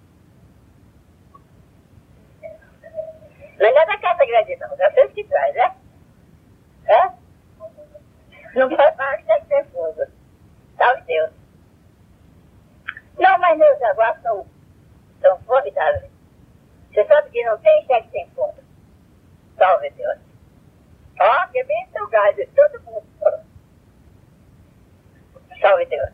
Não 3.60 3.68
é 3.68 3.86
da 3.86 3.98
casa 3.98 4.26
grande, 4.26 4.56
não. 4.56 4.76
Já 4.78 4.92
sei 4.94 5.06
o 5.06 5.10
que 5.10 5.24
traz, 5.26 5.54
né? 5.54 5.76
É? 6.88 7.12
Não 8.56 8.76
faz 8.76 8.96
parte 8.96 9.26
da 9.26 9.40
nervosa. 9.40 10.12
Salve 10.78 11.02
Deus. 11.02 11.32
Não, 13.18 13.38
mas 13.38 13.58
meus 13.58 13.82
avós 13.82 14.22
são, 14.22 14.48
são 15.22 15.40
formidáveis. 15.44 16.10
Você 16.90 17.06
sabe 17.06 17.30
que 17.30 17.44
não 17.44 17.58
tem 17.60 17.86
cheque 17.86 18.10
sem 18.12 18.30
fundo. 18.30 18.64
Salve 19.58 19.90
Deus. 19.92 20.18
Ó, 21.20 21.48
que 21.48 21.64
bem 21.66 21.90
seu 21.92 22.08
gás 22.08 22.36
de 22.38 22.46
todo 22.48 22.82
mundo. 22.84 23.09
Salve 25.62 25.86
Deus. 25.86 26.10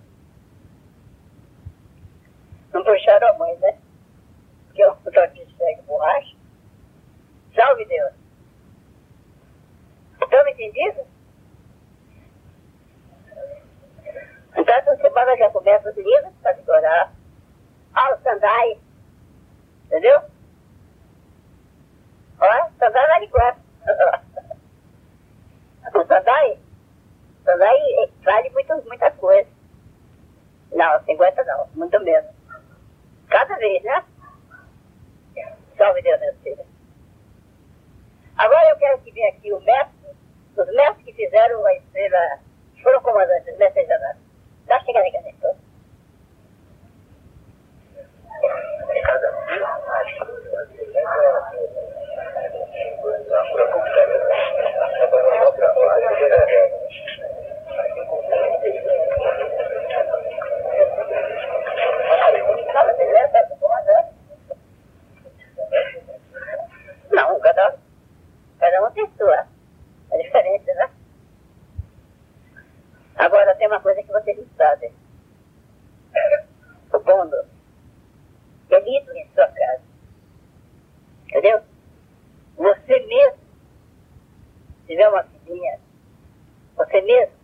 Não 2.74 2.84
puxaram 2.84 3.30
a 3.30 3.38
mãe, 3.38 3.58
né? 3.58 3.78
Porque 4.68 4.84
eu 4.84 4.92
estou 4.94 5.28
de 5.28 5.56
segue 5.58 5.82
borracha. 5.84 6.36
Salve 7.56 7.86
Deus. 7.86 8.14
Estão 10.22 10.44
me 10.46 10.52
entendendo? 10.52 11.08
Então, 14.58 14.82
você 14.86 15.10
fala 15.12 15.38
já 15.38 15.50
começa 15.50 15.90
os 15.90 15.96
livros 15.96 16.34
para 16.42 16.54
decorar. 16.54 17.14
Ao 17.94 18.20
Sandai. 18.22 18.80
Entendeu? 19.86 20.22
Ó, 22.40 22.70
Sandai 22.78 23.08
vai 23.08 23.20
de 23.22 23.28
quatro. 23.28 23.62
o 25.94 26.06
Sandai, 26.06 26.60
Sandai 27.44 27.78
vale 28.24 28.50
muito, 28.50 28.76
muita 28.88 29.12
coisa. 29.12 29.50
Não, 30.72 31.04
50 31.06 31.44
não, 31.44 31.68
muito 31.76 32.00
menos. 32.02 32.32
Cada 33.30 33.56
vez, 33.56 33.84
né? 33.84 34.04
Salve 35.78 36.02
Deus, 36.02 36.20
meu 36.20 36.34
filho. 36.36 36.66
Agora 38.38 38.70
eu 38.70 38.78
quero 38.78 39.00
que 39.02 39.12
venha 39.12 39.30
aqui 39.30 39.54
o 39.54 39.62
mestre, 39.62 40.16
os 40.58 40.68
mestres 40.68 41.06
que 41.06 41.14
fizeram 41.14 41.66
a 41.66 41.74
estrela, 41.76 42.40
foram 42.84 43.02
comandantes, 43.02 43.54
os 43.54 43.58
mestres 43.58 43.88
da 43.88 44.00
nada. 44.00 44.20
Dá 44.68 44.80
chegando 44.80 45.04
aí, 45.04 45.12
caneta. 45.12 45.56
Não, 67.12 67.40
cada, 67.40 67.78
cada 68.60 68.84
um 68.84 68.92
tem 68.92 69.10
sua. 69.18 69.48
É 70.12 70.18
diferente, 70.18 70.66
né? 70.66 70.90
Agora 73.16 73.56
tem 73.56 73.68
uma 73.68 73.80
coisa 73.80 74.02
que 74.04 74.12
vocês 74.12 74.38
não 74.38 74.48
sabem. 74.58 74.92
Supondo 76.92 77.38
que 78.68 78.76
é 78.76 78.80
lido 78.80 79.12
em 79.16 79.28
sua 79.34 79.48
casa. 79.48 79.82
Entendeu? 81.28 81.62
Você 82.58 83.00
mesmo, 83.00 83.40
se 84.82 84.88
tiver 84.88 85.10
uma 85.10 85.24
filhinha, 85.24 85.80
você 86.76 87.02
mesmo 87.02 87.36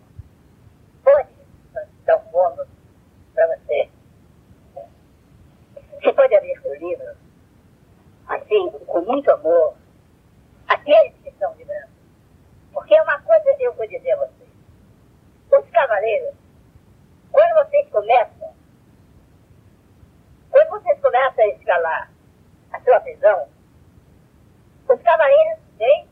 pode 1.03 1.29
dar 2.05 2.17
um 2.17 2.31
bônus 2.31 2.67
para 3.33 3.47
você. 3.47 3.89
Você 5.93 6.13
pode 6.13 6.35
abrir 6.35 6.59
seu 6.61 6.73
livro, 6.75 7.15
assim, 8.27 8.69
com 8.87 9.01
muito 9.01 9.29
amor, 9.31 9.75
aqueles 10.67 11.13
que 11.21 11.29
estão 11.29 11.53
vibrando. 11.53 11.91
Porque 12.73 12.99
uma 13.01 13.21
coisa 13.21 13.55
eu 13.59 13.73
vou 13.73 13.87
dizer 13.87 14.11
a 14.13 14.17
vocês. 14.17 14.49
Os 15.51 15.69
cavaleiros, 15.69 16.33
quando 17.31 17.65
vocês 17.65 17.87
começam, 17.89 18.53
quando 20.49 20.69
vocês 20.69 20.99
começam 20.99 21.43
a 21.43 21.47
escalar 21.47 22.11
a 22.71 22.81
sua 22.81 22.99
prisão, 23.01 23.47
os 24.89 25.01
cavaleiros 25.01 25.59
têm, 25.77 26.07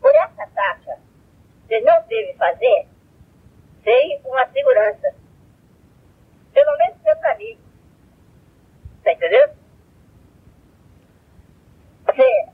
por 0.00 0.14
essa 0.14 0.46
taxa, 0.54 0.98
vocês 1.66 1.84
não 1.84 2.02
devem 2.08 2.36
fazer 2.36 2.88
sem 3.90 4.20
uma 4.24 4.46
segurança. 4.52 5.14
Pelo 6.52 6.76
menos 6.78 7.02
seu 7.02 7.16
caminho. 7.16 7.58
Tá 9.02 9.12
entendendo? 9.12 9.56
Você, 12.06 12.48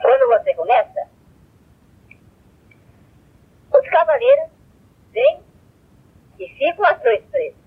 quando 0.00 0.28
você 0.28 0.54
começa, 0.54 1.08
os 3.74 3.88
cavaleiros 3.90 4.50
vêm 5.12 5.42
e 6.38 6.48
ficam 6.48 6.86
à 6.86 6.98
sua 6.98 7.14
espreita. 7.14 7.58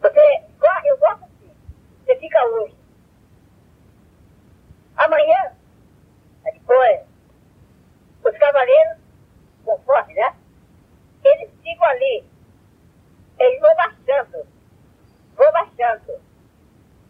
Você, 0.00 0.44
eu 0.86 0.98
gosto 0.98 1.24
assim, 1.24 1.50
você 2.04 2.16
fica 2.16 2.42
hoje. 2.46 2.74
Amanhã, 4.96 5.52
depois, 6.44 7.09
os 8.30 8.38
cavaleiros, 8.38 8.98
conforme, 9.64 10.14
né? 10.14 10.34
Eles 11.24 11.50
ficam 11.62 11.86
ali. 11.86 12.24
Eles 13.38 13.60
vão 13.60 13.74
baixando. 13.74 14.46
Vão 15.36 15.52
baixando. 15.52 16.20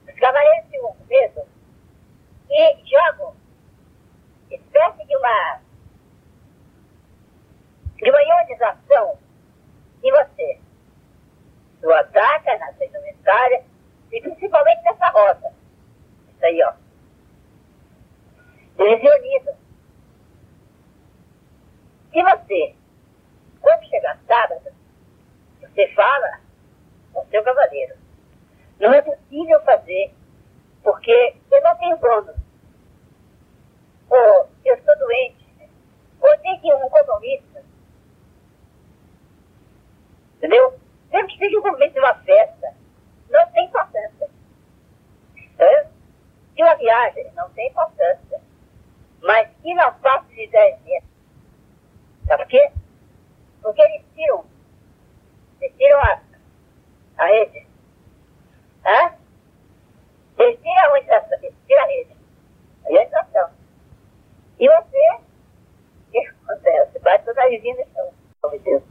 Os 0.09 0.15
cavaleiros 0.19 0.71
ficam 0.71 0.95
com 0.95 1.05
medo 1.05 1.43
e 2.51 2.91
jogam 2.91 3.35
espécie 4.51 5.07
de 5.07 5.17
uma 5.17 5.61
de 7.97 8.11
uma 8.11 8.23
ionização 8.23 9.19
em 10.03 10.11
você. 10.11 10.61
Do 11.81 11.93
ataque 11.93 12.57
na 12.57 12.73
sua 12.75 12.87
indumentária 12.87 13.65
e 14.11 14.21
principalmente 14.21 14.83
nessa 14.83 15.09
roda. 15.11 15.53
Isso 16.29 16.45
aí, 16.45 16.63
ó. 16.63 16.73
Eles 18.79 19.03
ionizam. 19.03 19.60
Se 22.13 22.23
você, 22.23 22.75
quando 23.61 23.89
chegar 23.89 24.19
sábado, 24.27 24.73
você 25.61 25.89
fala 25.95 26.41
com 27.13 27.25
seu 27.27 27.43
cavaleiro. 27.45 27.95
Não 28.81 28.93
é 28.93 29.03
possível 29.03 29.63
fazer, 29.63 30.13
porque 30.83 31.37
eu 31.51 31.63
não 31.63 31.77
tenho 31.77 31.97
dono. 31.99 32.35
Ou 34.09 34.49
eu 34.65 34.75
estou 34.75 34.99
doente. 34.99 35.47
Ou 36.21 36.35
ir 36.35 36.75
um 36.75 36.89
compromisso. 36.89 37.59
Entendeu? 40.37 40.81
Mesmo 41.13 41.29
que 41.29 41.39
seja 41.39 41.59
um 41.59 41.63
compromisso 41.63 41.93
de 41.93 42.01
uma 42.01 42.15
festa, 42.15 42.75
não 43.29 43.47
tem 43.53 43.67
importância. 43.67 44.31
É? 45.59 45.87
De 46.57 46.63
uma 46.63 46.75
viagem, 46.75 47.31
não 47.35 47.49
tem 47.51 47.69
importância. 47.69 48.41
Mas 49.23 49.49
que 49.63 49.75
não 49.75 49.93
faça 50.01 50.27
de 50.29 50.47
10 50.49 50.83
metros. 50.83 51.10
Sabe 52.31 52.45
por 52.45 52.51
quê? 52.51 52.71
Porque 53.61 53.83
eles 53.83 54.05
tiram. 54.15 54.45
Eles 55.61 55.77
tiram 55.77 55.99
a, 55.99 56.23
a 57.19 57.27
rede. 57.27 57.67
Hã? 58.87 59.17
Eles 60.39 60.57
¿Ah? 60.57 60.63
tiram 60.63 60.85
a 60.85 60.93
orientação, 60.93 61.39
eles 61.43 61.55
tiram 61.67 61.83
a 61.83 61.87
rede. 61.87 62.17
A 62.85 62.89
orientação. 62.89 63.51
E 64.61 64.69
você, 64.69 65.19
o 66.07 66.11
que 66.13 66.19
acontece? 66.19 66.99
Bate 67.01 67.25
toda 67.25 67.43
a 67.43 67.49
vizinha 67.49 67.75
no 67.75 67.93
chão. 67.93 68.15
Oh, 68.45 68.51
meu 68.51 68.61
Deus. 68.61 68.83